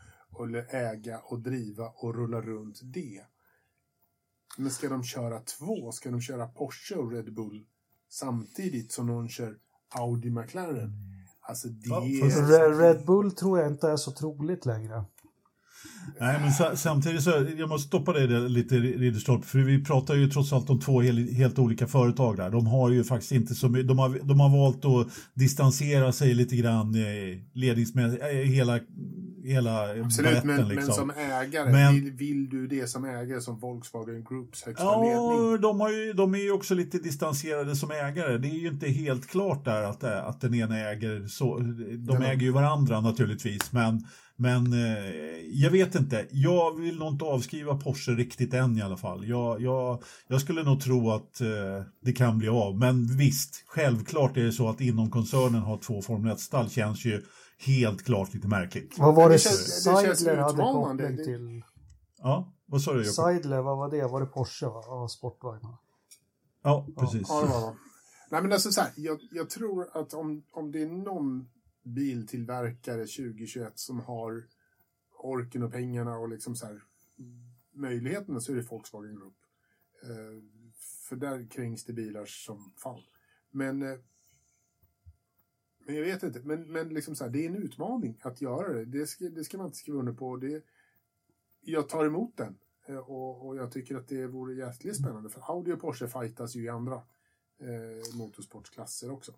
[0.43, 3.21] eller äga och driva och rulla runt det.
[4.57, 5.91] Men ska de köra två?
[5.91, 7.65] Ska de köra Porsche och Red Bull
[8.09, 9.59] samtidigt som de kör
[9.89, 10.91] Audi McLaren?
[11.39, 11.89] Alltså det...
[12.69, 15.05] Red Bull tror jag inte är så troligt längre.
[16.19, 20.53] Nej, men samtidigt så, jag måste stoppa dig lite Ridderstolpe, för vi pratar ju trots
[20.53, 22.49] allt om två helt, olika företag där.
[22.49, 26.33] De har ju faktiskt inte så mycket, de har, de har valt att distansera sig
[26.33, 28.79] lite grann eh, ledningsmässigt, eh, hela
[29.47, 31.07] hela Absolut, men, liksom.
[31.07, 35.03] men som ägare, men, vill, vill, du det som ägare som Volkswagen Groups högsta ja,
[35.03, 35.61] ledning?
[35.61, 38.37] De, har ju, de är ju också lite distanserade som ägare.
[38.37, 41.57] Det är ju inte helt klart där att, att den ena äger så.
[41.97, 44.03] De äger ju varandra naturligtvis, men
[44.39, 45.11] men eh,
[45.53, 49.27] jag vet inte, jag vill nog inte avskriva Porsche riktigt än i alla fall.
[49.27, 51.47] Jag, jag, jag skulle nog tro att eh,
[52.01, 52.77] det kan bli av.
[52.77, 57.23] Men visst, självklart är det så att inom koncernen har två Formel 1-stall känns ju
[57.57, 58.95] helt klart lite märkligt.
[58.97, 61.63] Vad var det, det Seidler hade koppling till?
[62.17, 63.13] Ja, vad sa du Jacob?
[63.13, 64.07] Seidler, vad var det?
[64.07, 64.65] Var det Porsche?
[64.65, 64.83] Va?
[64.85, 65.77] Ja, sportvagnar.
[66.63, 67.27] Ja, precis.
[67.29, 67.77] Ja, det var det.
[68.31, 71.49] Nej, men alltså så här, jag, jag tror att om, om det är någon
[71.83, 74.43] biltillverkare 2021 som har
[75.17, 76.81] orken och pengarna och liksom så här,
[77.71, 79.37] möjligheterna så är det Volkswagen Group.
[80.03, 80.43] Eh,
[81.09, 83.09] för där krängs det bilar som fall.
[83.51, 83.99] Men eh,
[85.79, 86.39] Men jag vet inte.
[86.39, 88.85] Men, men liksom så här, det är en utmaning att göra det.
[88.85, 90.37] Det ska, det ska man inte skriva under på.
[90.37, 90.63] Det,
[91.61, 92.57] jag tar emot den.
[92.87, 95.29] Eh, och, och jag tycker att det vore jäkligt spännande.
[95.29, 96.95] För Audi och Porsche fightas ju i andra
[97.59, 99.33] eh, motorsportklasser också.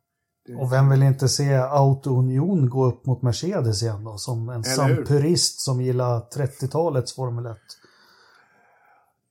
[0.58, 4.18] Och vem vill inte se Auto Union gå upp mot Mercedes igen då?
[4.18, 5.06] Som en Eller sann hur?
[5.06, 7.58] purist som gillar 30-talets Formel 1.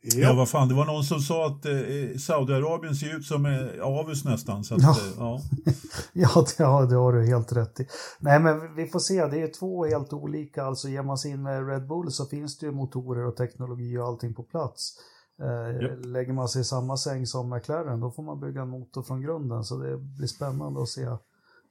[0.00, 3.46] Ja, ja, vad fan, det var någon som sa att eh, Saudiarabien ser ut som
[3.46, 4.64] eh, Avus nästan.
[4.64, 4.90] Så att, Ja.
[4.90, 5.40] eh, ja.
[6.12, 7.86] Ja, det, ja, det har du helt rätt i.
[8.18, 9.26] Nej, men vi får se.
[9.26, 10.64] Det är två helt olika.
[10.64, 13.98] Alltså ger man sig in med Red Bull så finns det ju motorer och teknologi
[13.98, 14.94] och allting på plats.
[15.40, 16.04] Eh, Japp.
[16.04, 19.20] Lägger man sig i samma säng som McLaren då får man bygga en motor från
[19.22, 19.64] grunden.
[19.64, 21.16] Så det blir spännande att se,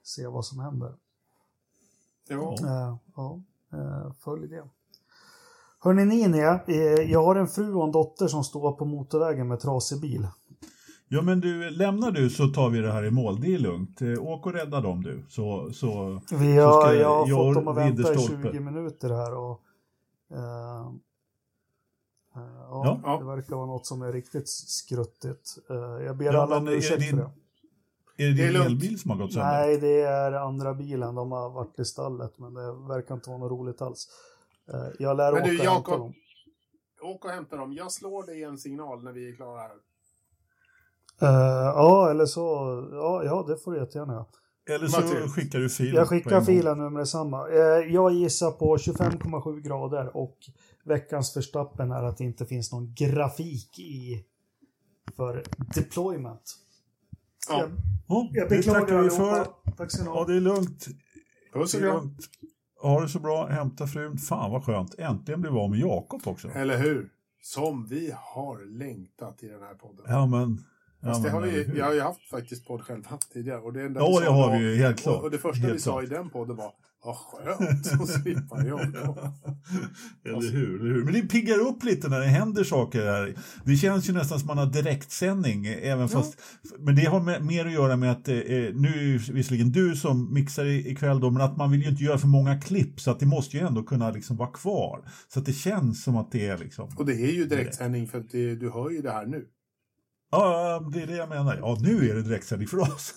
[0.04, 0.94] se vad som händer.
[2.30, 2.56] ja.
[2.62, 3.42] Eh, ja,
[3.74, 4.64] eh, följ det.
[5.80, 9.60] Hörni Nini, eh, jag har en fru och en dotter som står på motorvägen med
[9.60, 10.28] trasig bil.
[11.08, 13.42] ja, men du, lämnar du så tar vi det här i mål.
[13.42, 14.02] Det är lugnt.
[14.02, 15.26] Eh, Åk och rädda dem du.
[15.30, 18.52] Så, så, Vi Så har, ska jag har jag fått dem att vänta i Ridderstolpe.
[18.52, 19.62] 20 minuter här och
[20.32, 20.92] eh,
[22.42, 23.00] ja, Ja.
[23.04, 23.18] Ja.
[23.20, 25.58] det verkar vara något som är riktigt skruttigt.
[25.70, 25.76] Eh,
[26.06, 28.24] jag ber Ja, alla om ursäkt din- för det.
[28.24, 29.50] är det Det är din elbil som har gått sönder?
[29.52, 31.16] Nej, det är andra bilen.
[31.16, 34.08] De har varit i stallet, men det verkar inte vara något roligt alls.
[34.74, 36.14] Eh, jag lär Men åka du, och hämta dem.
[37.02, 37.74] Åk och hämta dem.
[37.74, 39.72] Jag slår dig en signal när vi är klara här.
[41.22, 42.42] Eh, ja, eller så.
[42.92, 44.26] Ja, ja, det får du jättegärna göra.
[44.68, 45.36] Eller så Mattias.
[45.36, 47.50] skickar du filen Jag skickar filen nu med detsamma.
[47.50, 50.38] Eh, jag gissar på 25,7 grader och
[50.84, 54.26] veckans förstappen är att det inte finns någon grafik i
[55.16, 55.44] för
[55.76, 56.56] deployment.
[57.50, 57.60] Ja.
[57.60, 57.70] Jag,
[58.08, 59.48] Ja, jag det beklagar tackar vi för.
[59.78, 60.88] Tack ska ni Ja, det är lugnt.
[61.54, 62.18] Puss Det och kram.
[62.82, 63.48] Ha det så bra.
[63.48, 64.18] Hämta frun.
[64.18, 64.96] Fan vad skönt.
[65.00, 66.48] Äntligen blev vi av med Jakob också.
[66.50, 67.10] Eller hur?
[67.42, 70.06] Som vi har längtat i den här podden.
[70.08, 70.64] Ja, men...
[71.02, 73.60] Ja, Fast det men, har vi, vi har ju haft faktiskt podd själva tidigare.
[73.60, 75.18] Och det enda Ja, det sa har då- vi ju, helt klart.
[75.18, 76.04] Och, och det första Helt vi sa klart.
[76.04, 76.72] i den podden var
[77.06, 78.80] vad skönt att slippa jag.
[80.26, 81.04] Eller hur, eller hur?
[81.04, 83.34] Men det piggar upp lite när det händer saker här.
[83.66, 85.66] Det känns ju nästan som man har direktsändning.
[85.66, 86.42] Även fast,
[86.80, 88.36] Men det har mer att göra med att eh,
[88.74, 91.90] nu är ju visserligen du som mixar i- ikväll då, men att man vill ju
[91.90, 95.06] inte göra för många klipp så att det måste ju ändå kunna liksom vara kvar.
[95.34, 96.90] Så att det känns som att det är liksom...
[96.98, 99.46] Och det är ju direktsändning för att det, du hör ju det här nu.
[100.32, 101.58] Ja, det är det jag menar.
[101.58, 103.16] Ja, nu är det direktsändning för oss.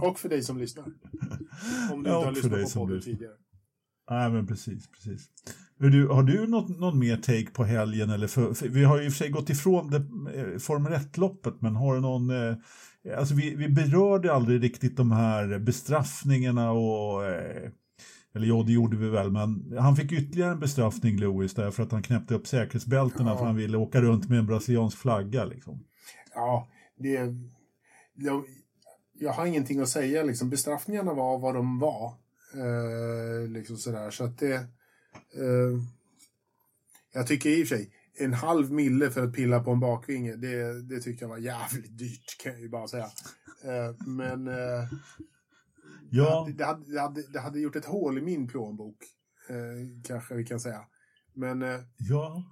[0.00, 0.84] Och för dig som lyssnar.
[1.92, 3.34] Om du Ja, inte har lyssnat på podden tidigare.
[4.10, 5.28] Nej, men precis, precis.
[5.78, 8.10] Du, har du något, någon mer take på helgen?
[8.10, 9.96] Eller för, för, vi har ju i och för sig gått ifrån det,
[10.40, 12.30] eh, Formel 1-loppet, men har du någon...
[12.30, 12.56] Eh,
[13.18, 17.26] alltså vi, vi berörde aldrig riktigt de här bestraffningarna och...
[17.26, 17.70] Eh,
[18.36, 21.92] eller ja, det gjorde vi väl, men han fick ytterligare en bestraffning, Lewis, därför att
[21.92, 23.38] han knäppte upp säkerhetsbältena Ja.
[23.38, 25.44] för han ville åka runt med en brasiliansk flagga.
[25.44, 25.84] Liksom.
[26.34, 26.68] Ja,
[26.98, 27.34] det...
[28.14, 28.44] Jag,
[29.18, 30.50] jag har ingenting att säga liksom.
[30.50, 32.14] Bestraffningarna var vad de var.
[32.54, 34.10] Eh, liksom sådär.
[34.10, 34.54] Så att det...
[34.54, 35.80] Eh,
[37.14, 40.36] jag tycker i och för sig, en halv mille för att pilla på en bakvinge,
[40.36, 43.04] det, det tycker jag var jävligt dyrt kan jag ju bara säga.
[43.64, 44.84] Eh, men eh,
[46.10, 48.96] Ja, det, hade, det, hade, det hade gjort ett hål i min plånbok,
[49.48, 50.86] eh, kanske vi kan säga.
[51.32, 52.42] Men, eh, ja.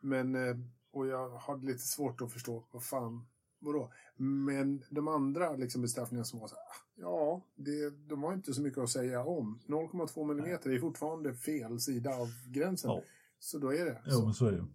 [0.00, 0.56] men eh,
[0.92, 3.26] och jag hade lite svårt att förstå, vad fan,
[3.58, 3.92] vadå?
[4.16, 8.62] Men de andra liksom, bestraffningarna som var så här, ja, det, de har inte så
[8.62, 9.60] mycket att säga om.
[9.66, 12.90] 0,2 millimeter är fortfarande fel sida av gränsen.
[12.90, 13.02] Ja.
[13.38, 14.02] Så då är det.
[14.06, 14.24] Jo, så.
[14.24, 14.66] men så är det.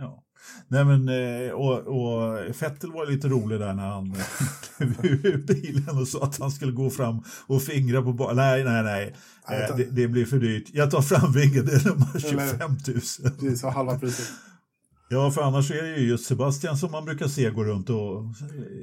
[0.00, 0.22] Ja.
[0.68, 4.14] Nej, men, eh, och, och Fettel var lite rolig där när han
[4.76, 8.64] klev ur bilen och sa att han skulle gå fram och fingra på ba- Nej,
[8.64, 9.14] nej, nej.
[9.50, 10.68] Eh, det, det blir för dyrt.
[10.72, 12.78] Jag tar framvingen, det är nummer Eller- 25 000.
[13.40, 14.26] Precis, halva priset.
[15.12, 18.24] Ja, för annars är det ju just Sebastian som man brukar se gå runt och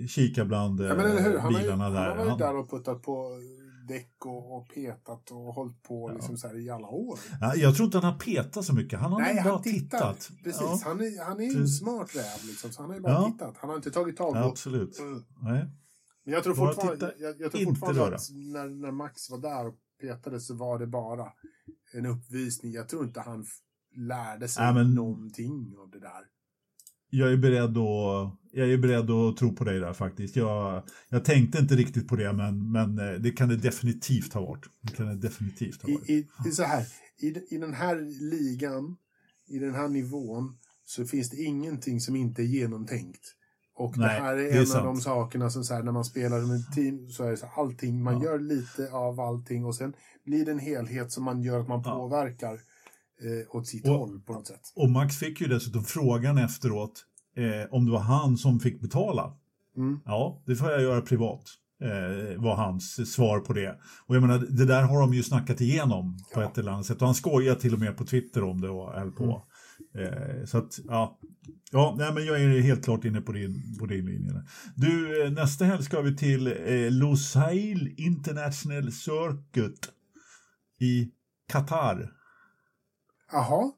[0.09, 2.09] kika bland Ja, eh, Han ju, bilarna han där.
[2.09, 3.29] har varit Han- där och puttat på
[3.87, 7.19] däck och, och petat och hållit på liksom så här i alla år.
[7.41, 8.99] Ja, jag tror inte han har petat så mycket.
[8.99, 10.13] Han har Nej, bara han tittar.
[10.13, 10.29] tittat.
[10.43, 13.01] Precis, Ja, han är, han är ju en smart räv liksom, så han har ju
[13.01, 13.31] bara Ja.
[13.31, 13.55] tittat.
[13.57, 14.99] Han har inte tagit tag ja, absolut.
[14.99, 15.23] Mm.
[15.41, 15.65] Nej.
[16.23, 18.15] Men jag tror Bara fortfarande, titta, jag, jag tror fortfarande röra.
[18.15, 21.25] att när, när Max var där och petade så var det bara
[21.93, 22.71] en uppvisning.
[22.71, 23.45] Jag tror inte han
[23.95, 26.21] lärde sig Nej, men- någonting av det där.
[27.09, 30.35] Jag är beredd att, jag är beredd att tro på dig där faktiskt.
[30.35, 34.41] Jag, jag tänkte inte riktigt på det, men, men eh, det kan det definitivt ha
[34.41, 34.65] varit.
[34.81, 36.09] Det kan det definitivt ha varit.
[36.09, 36.85] i, i, så här,
[37.19, 37.95] i, I den här
[38.31, 38.97] ligan,
[39.47, 43.33] i den här nivån, så finns det ingenting som inte är genomtänkt.
[43.75, 44.79] Och Nej, det här är, det är en sant.
[44.79, 47.37] av de sakerna som så här, när man spelar med ett team så är det
[47.37, 48.23] så här, allting, man Ja.
[48.23, 49.93] gör lite av allting och sen
[50.25, 51.95] blir det en helhet som man gör att man Ja.
[51.95, 54.61] påverkar eh, åt sitt Och- håll på något sätt.
[54.75, 57.05] Och Max fick ju dessutom frågan efteråt
[57.37, 59.33] eh, om det var han som fick betala.
[59.77, 59.99] Mm.
[60.05, 61.43] Ja, det får jag göra privat.
[61.81, 63.79] Eh, var hans svar på det.
[64.05, 67.01] Och jag menar, det där har de ju snackat igenom på ett eller annat sätt.
[67.01, 69.45] Och han skojar till och med på Twitter om det och höll på.
[69.95, 71.19] Eh, så att, ja.
[71.71, 74.31] Ja, nej, men jag är helt klart inne på din, på din linje.
[74.31, 74.43] där.
[74.75, 79.89] Du, eh, nästa helg ska vi till eh, Lusail International Circuit
[80.79, 81.11] i
[81.47, 82.11] Qatar.
[83.31, 83.71] Jaha,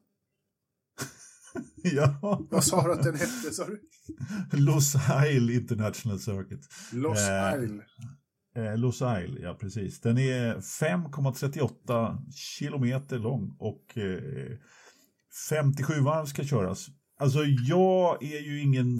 [1.84, 3.51] ja, vad sa du att den hette?
[3.51, 3.82] Sa du?
[4.57, 6.68] Lusail International Circuit.
[6.93, 7.84] Los Eh, Isle.
[8.55, 10.01] Eh, Lusail, ja precis.
[10.01, 14.57] Den är 5,38 kilometer lång och eh,
[15.49, 16.88] 57 varv ska köras.
[17.20, 18.99] Alltså jag är ju ingen,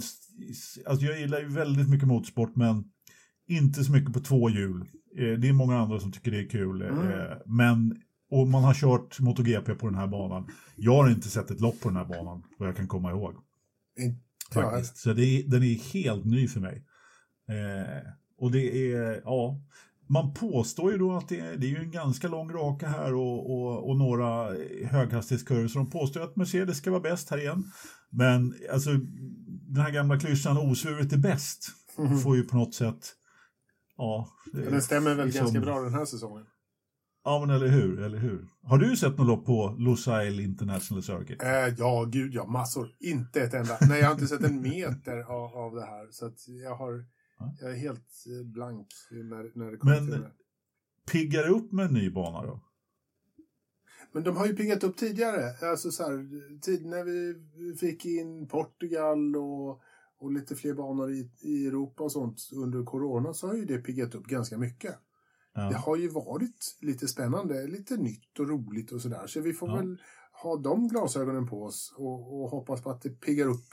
[0.86, 2.84] alltså jag gillar ju väldigt mycket motorsport men
[3.48, 4.80] inte så mycket på två hjul.
[5.18, 6.82] Eh, det är många andra som tycker det är kul.
[6.82, 7.08] Mm.
[7.08, 10.48] Eh, men, och man har kört MotoGP på den här banan.
[10.76, 13.34] Jag har inte sett ett lopp på den här banan, vad jag kan komma ihåg.
[14.54, 14.96] Faktiskt.
[14.96, 16.84] Så är, den är helt ny för mig.
[17.48, 18.06] Eh,
[18.38, 19.60] och det är, ja,
[20.06, 23.14] man påstår ju då att det är, det är ju en ganska lång raka här
[23.14, 24.54] och, och, och några
[24.86, 25.68] höghastighetskurvor.
[25.68, 27.64] Så de påstår att Mercedes ska vara bäst här igen.
[28.10, 28.90] Men alltså,
[29.68, 31.66] den här gamla klyschan osvuret är bäst
[32.22, 33.12] får ju på något sätt,
[33.96, 34.28] ja.
[34.52, 36.46] det- den stämmer väl liksom- ganska bra den här säsongen.
[37.24, 38.48] Ja, men eller hur, eller hur.
[38.62, 41.42] Har du sett något lopp på Lusail International Circuit?
[41.42, 42.88] Eh, ja, gud ja, massor.
[43.00, 43.78] Inte ett enda.
[43.88, 46.08] Nej, jag har inte sett en meter av, av det här.
[46.10, 47.04] Så att jag, har,
[47.38, 47.56] Ja.
[47.60, 50.30] jag är helt eh, blank när, när det kommer Men- till det.
[51.12, 52.60] Piggar det upp med en ny bana då?
[54.12, 55.70] Men de har ju piggat upp tidigare.
[55.70, 57.34] Alltså så här, tid när vi
[57.76, 59.80] fick in Portugal och,
[60.18, 63.78] och lite fler banor i, i Europa och sånt under corona så har ju det
[63.78, 64.94] piggat upp ganska mycket.
[65.54, 65.78] Det Ja.
[65.78, 69.26] har ju varit lite spännande, lite nytt och roligt och sådär.
[69.26, 69.76] Så vi får Ja.
[69.76, 69.96] väl
[70.42, 73.64] ha de glasögonen på oss och, och hoppas på att det piggar upp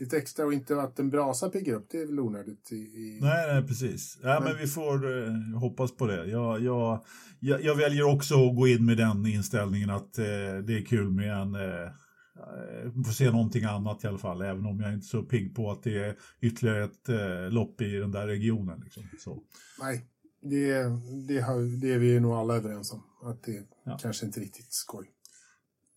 [0.00, 1.86] lite extra och inte att en brasa piggar upp.
[1.90, 2.72] Det är väl onödigt.
[2.72, 3.18] I, i...
[3.22, 4.18] Nej, nej, precis.
[4.22, 6.26] Ja, men, Men- vi får eh, hoppas på det.
[6.26, 7.04] Jag, jag,
[7.40, 10.24] jag, jag väljer också att gå in med den inställningen att eh,
[10.66, 11.54] det är kul med en...
[11.54, 11.82] Eh,
[12.36, 15.54] eh, får se någonting annat i alla fall, även om jag inte är så pigg
[15.56, 18.80] på att det är ytterligare ett eh, lopp i den där regionen.
[18.84, 19.02] Liksom.
[19.18, 19.42] Så.
[19.80, 20.06] Nej,
[20.48, 20.84] det,
[21.28, 23.02] det, har, det är vi nog alla överens om.
[23.30, 23.98] Att det Ja.
[24.02, 25.06] kanske inte riktigt skoj.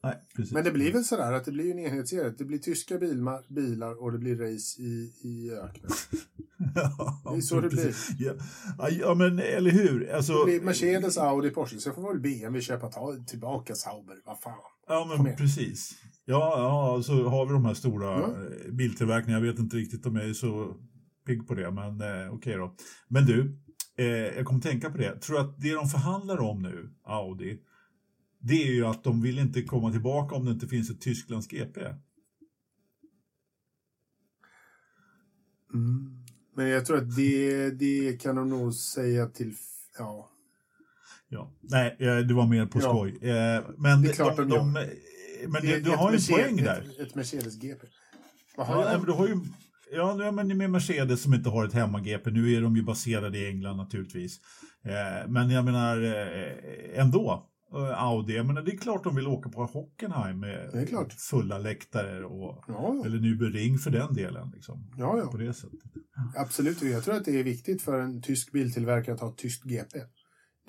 [0.04, 0.16] Nej.
[0.52, 2.34] Men det blir väl sådär att det blir en enhetsserie.
[2.38, 5.92] Det blir tyska bilma, bilar och det blir race i, i öknen.
[6.76, 8.10] ja, Det är så det precis.
[8.20, 8.34] Ja,
[8.90, 10.10] Ja, men eller hur?
[10.12, 11.80] Alltså, Det blir Mercedes, Audi, Porsche.
[11.80, 14.16] Så får väl BMW köpa ta, tillbaka Sauber.
[14.26, 14.54] Vad fan.
[14.88, 15.92] Ja, men precis.
[16.26, 16.54] Ja,
[16.96, 19.46] ja, så har vi de här stora eh, biltillverkningarna.
[19.46, 20.76] Jag vet inte riktigt om jag är så
[21.26, 22.76] pigg på det, men eh, okej då.
[23.08, 23.60] Men du,
[24.00, 24.06] eh,
[24.38, 25.22] jag kommer tänka på det.
[25.22, 27.60] Tror du att det de förhandlar om nu, Audi,
[28.42, 31.48] det är ju att de vill inte komma tillbaka om det inte finns ett Tysklands
[31.48, 31.82] GP.
[35.74, 36.26] Mm.
[36.56, 39.56] Men jag tror att det, det kan de nog säga till...
[39.98, 40.30] Ja.
[41.30, 41.52] Ja.
[41.62, 43.10] Nej, eh, det var mer på skoj.
[43.22, 44.72] Eh, men Det är klart de de,
[45.48, 46.82] men det, du har ju en Mercedes- poäng där.
[47.00, 47.90] Ett.
[48.58, 49.36] Vad har Ja, men du har ju,
[49.92, 53.48] ja, men med Mercedes som inte har ett hemma-GP, nu är de ju baserade i
[53.48, 54.40] England naturligtvis.
[54.86, 59.28] Eh, men jag menar eh, ändå, eh, Audi, jag menar, det är klart de vill
[59.28, 60.88] åka på Hockenheim med
[61.30, 64.52] fulla läktare och, Ja, eller Nürburgring för den delen.
[64.56, 65.46] Liksom, ja, På ja.
[65.46, 65.80] det sättet.
[66.36, 66.82] Absolut.
[66.82, 70.00] Jag tror att det är viktigt för en tysk biltillverkare att ha ett tyskt GP.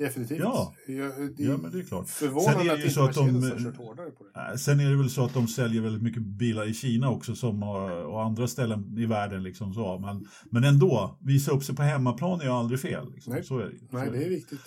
[0.05, 0.39] Definitivt.
[0.39, 0.75] Ja.
[0.87, 2.05] Jag, det Ja, men det är klart.
[2.05, 4.59] Är Förvånande att inte att de- har kört hårdare på det.
[4.59, 7.63] Sen är det väl så att de säljer väldigt mycket bilar i Kina också som,
[7.63, 9.43] har- och andra ställen i världen.
[9.43, 9.99] Liksom så.
[9.99, 13.13] Men, men ändå, visa upp sig på hemmaplan är ju aldrig fel.
[13.15, 13.33] Liksom.
[13.33, 13.45] Nej.
[13.45, 13.79] Så är det.
[13.91, 14.61] Så Nej, det är viktigt.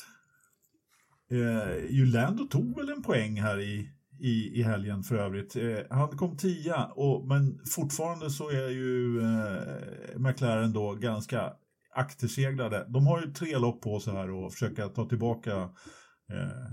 [1.31, 5.55] Eh, Julando tog väl en poäng här i, i, i helgen för övrigt.
[5.55, 11.53] Eh, han kom tia, och, men fortfarande så är ju eh, McLaren då ganska
[11.95, 12.85] akterseglade.
[12.89, 15.51] De har ju tre lopp på sig här och försöka ta tillbaka
[16.31, 16.71] eh,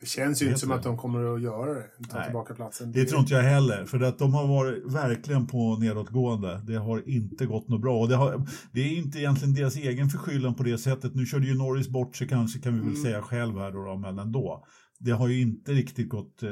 [0.00, 1.86] Det känns ju inte som du att de kommer att göra det.
[2.10, 2.24] Ta Nej.
[2.26, 2.92] tillbaka platsen.
[2.92, 6.60] Det tror inte jag heller, för att de har varit verkligen på nedåtgående.
[6.66, 8.00] Det har inte gått något bra.
[8.00, 11.14] Och det, har, det är inte egentligen deras egen förskyllan på det sättet.
[11.14, 13.02] Nu körde ju Norris bort sig kanske, kan vi väl Mm.
[13.02, 14.64] säga själv här då, då, men ändå.
[14.98, 16.50] Det har ju inte riktigt gått, eh,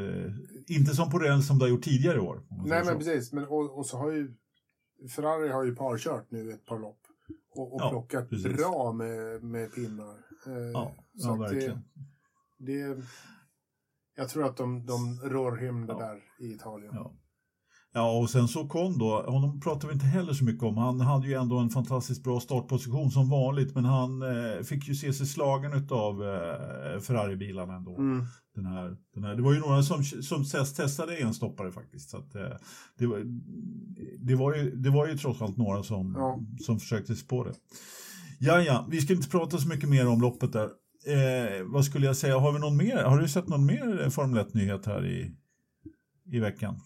[0.66, 2.42] inte som på räls som det har gjort tidigare i år.
[2.50, 2.98] Nej, men så.
[2.98, 3.32] precis.
[3.32, 4.34] Men, och, och så har ju
[5.16, 6.98] Ferrari har ju parkört nu ett par lopp.
[7.54, 8.56] Och, och Ja, plockat precis.
[8.56, 10.14] bra med, med pinnar.
[10.46, 11.84] Eh, Ja, så ja verkligen.
[12.58, 13.02] Det, det,
[14.16, 15.98] jag tror att de, de rår hem det Ja.
[15.98, 16.92] där i Italien.
[16.94, 17.12] Ja.
[17.96, 20.76] Ja, och sen så kom då, honom pratar vi inte heller så mycket om.
[20.76, 24.94] Han hade ju ändå en fantastiskt bra startposition som vanligt, men han eh, fick ju
[24.94, 27.96] se sig slagen av eh, Ferrari-bilarna ändå.
[27.96, 28.24] Mm.
[28.54, 32.10] Den här, den här, det var ju några som, som test- testade enstoppare faktiskt.
[32.10, 32.42] Så att, eh,
[32.98, 33.22] det, var,
[34.18, 36.40] det, var ju, det var ju trots allt några som, Ja.
[36.60, 37.54] som försökte sig på det.
[38.38, 40.68] Ja, ja, vi ska inte prata så mycket mer om loppet där.
[41.06, 42.96] Eh, vad skulle jag säga, har vi någon mer?
[43.04, 45.30] Har du sett någon mer Formel 1-nyhet här i,
[46.32, 46.80] i veckan?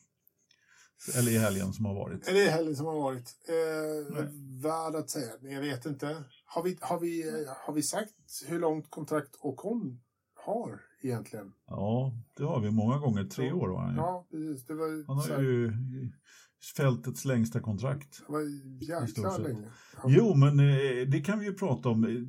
[1.14, 2.28] Eller i helgen som har varit?
[2.28, 3.34] Eller i helgen som har varit.
[3.49, 4.24] Eh,
[4.62, 5.32] värd att säga.
[5.40, 6.24] Jag vet inte.
[6.44, 8.12] Har vi, har, vi, har vi sagt
[8.46, 10.01] hur långt kontrakt Ocon
[10.49, 11.53] har egentligen?
[11.66, 13.24] Ja, det har vi många gånger.
[13.24, 14.01] Tre år var han ju.
[14.01, 14.66] Ja, precis.
[14.66, 15.72] Det var, han har ju
[16.76, 18.22] fältets längsta kontrakt.
[18.26, 18.42] Det var
[18.80, 19.68] jäkla länge.
[20.07, 22.26] Jo, men eh, det kan vi ju prata om.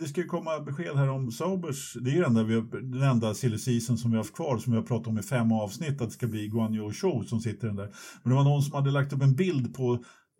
[0.00, 1.94] Det ska ju komma besked här om Saubers.
[2.00, 4.78] Det är ju enda vi, den enda silly som vi har haft kvar som vi
[4.78, 7.76] har pratat om i fem avsnitt att det ska bli Guan Zhou som sitter den
[7.76, 7.94] där.
[8.22, 9.92] Men det var någon som hade lagt upp en bild på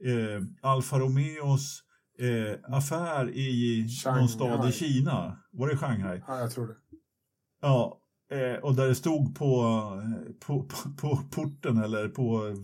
[0.05, 1.83] eh, Alfa Romeos
[2.21, 4.21] eh, affär i Shanghai.
[4.21, 5.39] någon stad i Kina.
[5.53, 6.23] Var det Shanghai?
[6.27, 6.75] Ja, jag tror det.
[7.61, 8.01] Ja,
[8.31, 9.65] Eh, och där det stod på,
[10.41, 12.55] på, på, på, porten eller på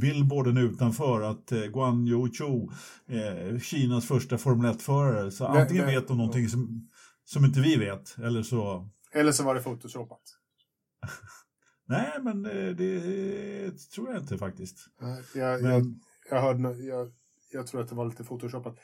[0.00, 2.70] billboarden utanför att eh, Guan Yu Zhou,
[3.06, 5.30] eh, Kinas första Formel 1-förare.
[5.30, 6.90] Så det, antingen det, vet de någonting som,
[7.24, 8.88] som inte vi vet eller så...
[9.12, 10.22] Eller så var det photoshopat.
[11.88, 13.00] Nej, men eh, det
[13.94, 14.78] tror jag inte faktiskt.
[15.34, 15.72] Jag, men...
[15.72, 15.94] jag,
[16.30, 17.12] jag, hörde, jag,
[17.52, 18.76] jag tror att det var lite photoshopat.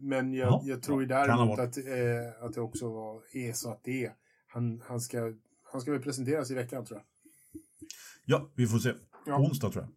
[0.00, 3.70] Men jag, ja, jag tror ju däremot att, eh, att det också var, är så
[3.70, 4.12] att det är.
[4.56, 5.32] Han, han ska
[5.72, 7.06] han ska väl presenteras i veckan tror jag.
[8.24, 8.94] Ja, vi får se.
[9.26, 9.38] Ja.
[9.38, 9.92] Onsdag tror jag.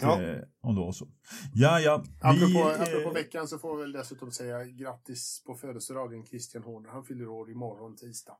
[0.00, 0.22] Ja.
[0.22, 1.08] Eh, om det var så.
[1.54, 2.04] Ja, ja.
[2.20, 6.62] Apropå, vi, eh, apropå veckan så får vi väl dessutom säga grattis på födelsedagen Christian
[6.62, 6.88] Horner.
[6.88, 8.36] Han fyller år imorgon tisdag.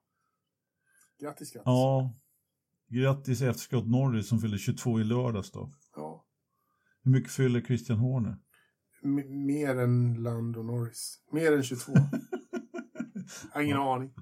[1.20, 1.66] Grattis, grattis.
[1.66, 2.14] Ja.
[2.88, 5.72] Grattis efter Scott Norris som fyller 22 i lördags då.
[5.96, 6.24] Ja.
[7.02, 8.36] Hur mycket fyller Christian Horner?
[9.04, 11.20] M mer än Lando Norris.
[11.32, 11.92] Mer än 22.
[13.42, 14.14] Jag har ingen aning.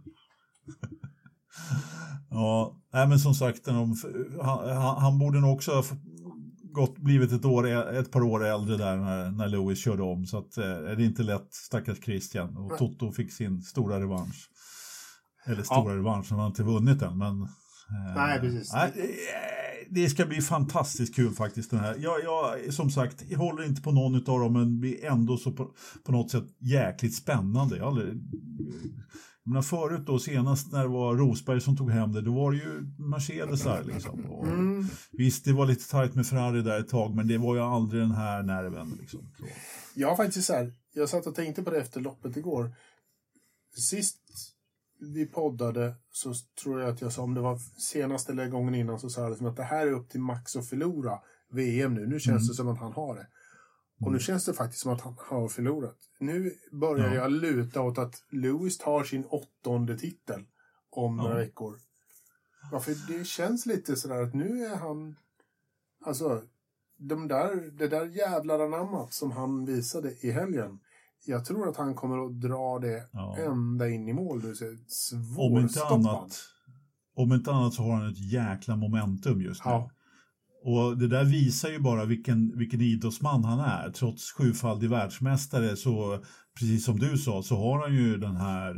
[2.30, 3.96] Ja, nej, men som sagt, han,
[4.42, 5.84] han, han borde nog också ha
[6.76, 7.66] gått, blivit ett, år,
[7.98, 10.26] ett par år äldre där när, när Lewis körde om.
[10.26, 12.56] Så att, eh, är det inte lätt, stackars Christian.
[12.56, 14.50] Och Toto fick sin stora revansch.
[15.46, 15.98] Eller stora ja.
[15.98, 17.18] revansch, han har inte vunnit än.
[17.18, 18.72] Men, eh, nej, precis.
[18.72, 18.92] Nej,
[19.90, 21.70] det ska bli fantastiskt kul faktiskt.
[21.70, 21.96] Den här.
[21.98, 25.36] Jag, jag, som sagt, jag håller inte på någon av dem, men det är ändå
[25.36, 25.70] så på,
[26.04, 27.76] på något sätt jäkligt spännande.
[27.76, 28.14] Jag aldrig,
[29.46, 32.58] men förut då, senast när det var Rosberg som tog hem det, då var det
[32.58, 34.24] ju Mercedesar liksom.
[34.44, 34.86] Mm.
[35.12, 38.02] Visst, det var lite tajt med Ferrari där ett tag, men det var ju aldrig
[38.02, 39.20] den här nerven liksom.
[39.38, 39.44] Så.
[39.94, 42.74] Jag har faktiskt så här, jag satt och tänkte på det efter loppet igår.
[43.76, 44.20] Sist
[45.00, 47.58] vi poddade så tror jag att jag sa, om det var
[47.92, 50.56] senaste eller gången innan, så sa jag liksom att det här är upp till Max
[50.56, 51.18] att förlora
[51.52, 52.06] VM nu.
[52.06, 52.48] Nu känns mm.
[52.48, 53.26] det som att han har det.
[54.00, 54.20] Och nu mm.
[54.20, 55.96] känns det faktiskt som att han har förlorat.
[56.18, 57.14] Nu börjar ja.
[57.14, 60.44] jag luta åt att Lewis tar sin åttonde titel
[60.90, 61.22] om ja.
[61.22, 61.78] några veckor.
[62.72, 65.16] Ja, för det känns lite sådär att nu är han...
[66.04, 66.42] Alltså,
[66.96, 70.78] de där, det där jävlar anammat som han visade i helgen.
[71.26, 73.36] Jag tror att han kommer att dra det ja.
[73.36, 74.40] ända in i mål.
[74.40, 74.76] Du ser,
[75.38, 76.40] om inte annat
[77.14, 79.70] Om inte annat så har han ett jäkla momentum just nu.
[79.70, 79.90] Ja.
[80.62, 83.90] Och det där visar ju bara vilken, vilken idrottsman han är.
[83.90, 86.22] Trots sjufaldig världsmästare så,
[86.58, 88.76] precis som du sa, så har han ju den här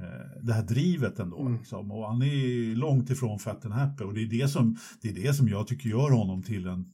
[0.00, 1.40] eh, det här drivet ändå.
[1.40, 1.58] Mm.
[1.58, 1.90] Liksom.
[1.90, 5.14] Och han är långt ifrån fat and happy och det är det som, det är
[5.14, 6.84] det som jag tycker gör honom till en,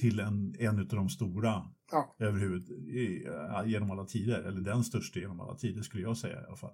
[0.00, 2.16] till en, en av de stora ja.
[2.18, 2.68] överhuvud,
[3.66, 6.72] genom alla tider, eller den största genom alla tider skulle jag säga i alla fall.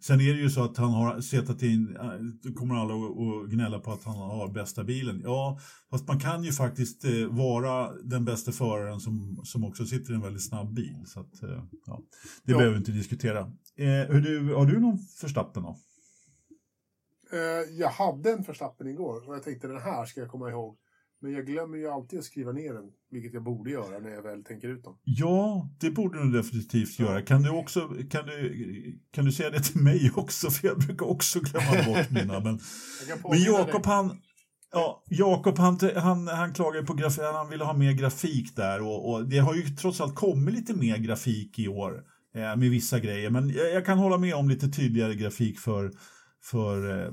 [0.00, 1.96] Sen är det ju så att han har sett in,
[2.42, 5.20] då kommer alla att gnälla på att han har bästa bilen.
[5.24, 5.58] Ja,
[5.90, 10.14] fast man kan ju faktiskt eh, vara den bästa föraren som, som också sitter i
[10.14, 11.02] en väldigt snabb bil.
[11.06, 12.02] Så att, eh, ja,
[12.44, 12.58] det ja.
[12.58, 13.40] behöver vi inte diskutera.
[13.76, 15.76] Eh, hur du, har du någon förstappen då?
[17.32, 20.76] Eh, jag hade en förstappen igår och jag tänkte den här ska jag komma ihåg.
[21.22, 24.22] Men jag glömmer ju alltid att skriva ner den, vilket jag borde göra när jag
[24.22, 24.98] väl tänker ut dem.
[25.04, 27.22] Ja, det borde du definitivt göra.
[27.22, 30.50] Kan du, också, kan, du, kan du säga det till mig också?
[30.50, 32.40] För jag brukar också glömma bort mina.
[32.40, 32.60] Men,
[33.30, 34.16] men Jakob han,
[34.72, 39.10] Ja, Jakob han, han, han klagade på grafik, han ville ha mer grafik där och,
[39.10, 42.02] och, det har ju trots allt kommit lite mer grafik i år
[42.34, 43.30] eh, med vissa grejer.
[43.30, 45.92] Men jag, jag, kan hålla med om lite tydligare grafik för,
[46.42, 47.10] för eh,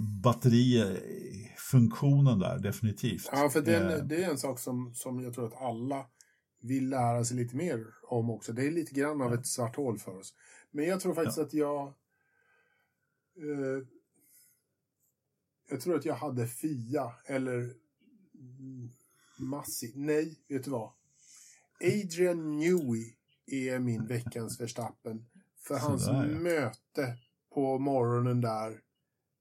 [1.68, 3.30] batterifunktionen där, definitivt.
[3.32, 6.05] Ja, för det är, en, det är en sak som, som jag tror att alla
[6.61, 8.53] vill lära sig lite mer om också.
[8.53, 10.34] Det är lite grann av ett svart hål för oss.
[10.72, 11.43] Men jag tror faktiskt ja.
[11.43, 11.88] att jag...
[13.38, 13.84] Eh,
[15.70, 17.74] jag tror att jag hade Fia eller
[19.39, 19.93] Massi.
[19.95, 20.91] Nej, vet du vad?
[21.82, 23.13] Adrian Newey
[23.45, 25.26] är min veckans Verstappen.
[25.68, 26.07] För hans
[26.41, 27.18] möte
[27.53, 28.82] på morgonen där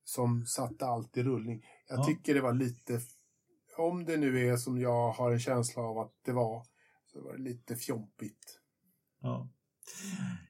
[0.07, 1.63] som satte allt i rullning.
[1.89, 2.05] Jag ja.
[2.05, 3.01] tycker det var lite,
[3.79, 6.63] om det nu är som jag har en känsla av att det var,
[7.13, 8.61] så var det lite fjompigt.
[9.23, 9.49] Ja.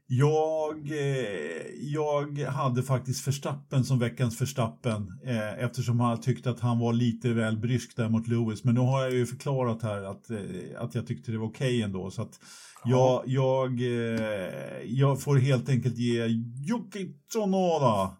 [0.06, 6.78] Jag, eh, jag hade faktiskt Förstappen som veckans Förstappen eh, eftersom han tyckte att han
[6.78, 8.64] var lite väl brysk där mot Lewis.
[8.64, 10.38] Men nu har jag ju förklarat här att, eh,
[10.78, 12.10] att jag tyckte det var okej okay ändå.
[12.10, 12.40] Så att
[12.84, 16.26] jag, jag, eh, jag får helt enkelt ge
[16.70, 18.16] Yuki Tsunoda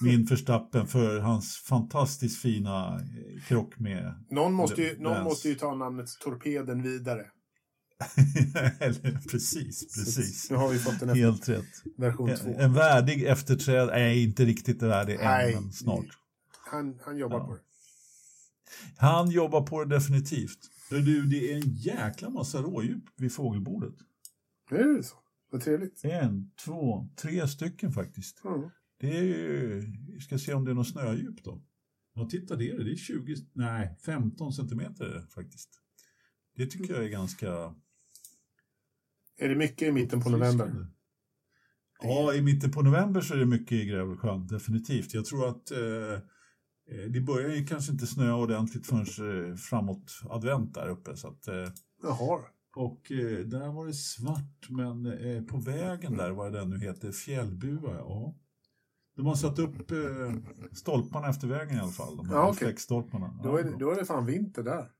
[0.00, 5.54] min Förstappen för hans fantastiskt fina eh, krock med Någon måste ju, någon måste ju
[5.54, 7.26] ta namnet Torpeden vidare.
[9.30, 10.46] precis, precis.
[10.46, 11.64] Så nu har vi fått en Helt rätt.
[11.96, 12.48] version 2.
[12.48, 16.06] En, en värdig efterträd, nej inte riktigt värdig Nej, än, men snart.
[16.70, 17.46] Han, han jobbar Ja.
[17.46, 17.60] på det.
[18.96, 20.58] Han jobbar på det definitivt.
[20.90, 23.94] Men Du, det är en jäkla massa rådjup vid fågelbordet.
[24.70, 25.14] Är det så.
[25.50, 26.04] Vad trevligt.
[26.04, 28.44] En, två, tre stycken faktiskt.
[28.44, 28.70] Mm.
[29.00, 29.80] Det är ju,
[30.14, 31.62] vi ska se om det är något snödjup då.
[32.14, 32.84] Ja, titta det är det.
[32.84, 35.68] Det är 20, nej 15 centimeter faktiskt.
[36.56, 37.74] Det tycker jag är ganska
[39.36, 40.86] Är det mycket i mitten på november?
[42.02, 45.14] Ja, i mitten på november så är det mycket i Grävelsjön, definitivt.
[45.14, 46.12] Jag tror att eh,
[46.90, 51.16] eh, det börjar ju kanske inte snöa ordentligt förrän eh, framåt advent där uppe.
[51.16, 51.68] Så att, eh,
[52.02, 52.40] Jaha.
[52.76, 57.12] och eh, där var det svart, men eh, på vägen där, vad det nu heter,
[57.12, 58.36] Fjällbua, ja.
[59.18, 59.98] De har satt upp eh,
[60.72, 62.52] stolparna efter vägen i alla fall, de Ja, okej.
[62.52, 63.40] reflexstolparna.
[63.42, 64.90] Då är, det, då är det fan vinter där.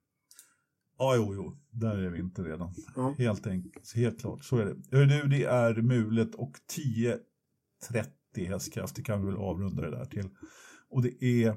[0.98, 2.74] Ja, jo, jo, där är vi inte redan.
[2.96, 3.14] Ja.
[3.18, 4.96] Helt enkelt, helt klart, så är det.
[4.96, 7.18] Hör du, det är mulet och 10-30
[8.48, 10.28] hästkrafter kan vi väl avrunda det där till.
[10.90, 11.56] Och det är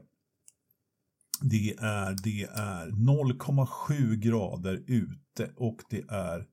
[1.42, 6.48] det är, det är 0,7 grader ute och det är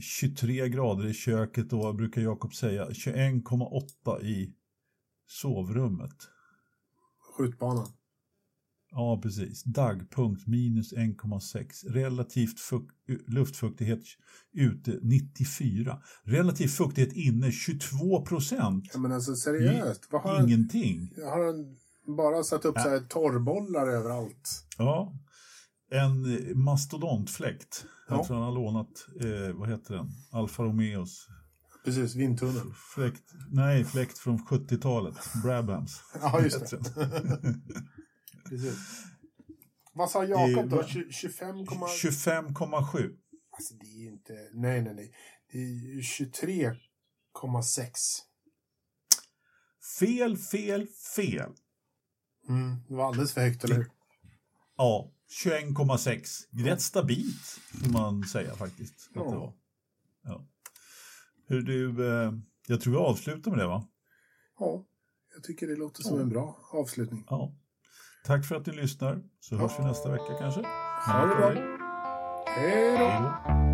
[0.00, 4.54] 23 grader i köket och vad brukar Jakob säga 21,8 i
[5.26, 6.16] sovrummet.
[7.36, 7.88] Skjutbanan.
[8.90, 9.64] Ja, precis.
[9.64, 11.92] Dagpunkt minus 1,6.
[11.92, 12.94] Relativt fukt,
[13.26, 14.00] luftfuktighet
[14.52, 16.02] ute 94.
[16.22, 18.90] Relativ fuktighet inne 22 procent.
[18.92, 20.08] Ja, men alltså seriöst.
[20.10, 21.12] Vad har han, Ingenting.
[21.16, 21.76] har han
[22.16, 24.66] bara satt upp så här torrbollar överallt?
[24.78, 25.12] Ja.
[25.90, 27.84] En mastodontfläkt.
[28.08, 28.16] Ja.
[28.16, 30.08] Jag tror han har lånat, eh, vad heter den?
[30.32, 31.28] Alfa Romeos
[31.84, 32.72] Precis, vindtunnel.
[32.94, 33.32] fläkt.
[33.50, 35.16] Nej, fläkt från 70-talet.
[35.44, 36.00] Brabhams.
[36.20, 36.78] Ja, just det.
[38.48, 38.78] Precis.
[39.94, 40.82] Vad sa Jakob då?
[40.82, 43.16] Det- 20 25, 25,7.
[43.50, 44.32] alltså det är ju inte...
[44.52, 45.12] Nej, nej, nej.
[45.52, 47.90] Det är ju 23,6.
[49.98, 51.52] Fel, fel, fel.
[52.48, 53.90] Mm, det var alldeles för högt, eller hur?
[54.76, 55.12] Ja,
[55.44, 56.42] 21,6.
[56.64, 59.10] Rätt stabilt, får man säga faktiskt.
[59.10, 59.30] Att Ja.
[59.30, 59.52] det var.
[60.24, 60.46] Ja.
[61.48, 62.32] Hur du, eh,
[62.66, 63.86] jag tror vi avslutar med det va?
[64.58, 64.84] Ja,
[65.34, 66.22] jag tycker det låter som Ja.
[66.22, 67.24] en bra avslutning.
[67.30, 67.54] Ja.
[68.24, 70.60] Tack för att ni lyssnar, så hörs vi nästa vecka kanske.
[71.06, 71.50] Ha det bra.
[72.46, 73.65] Hej då!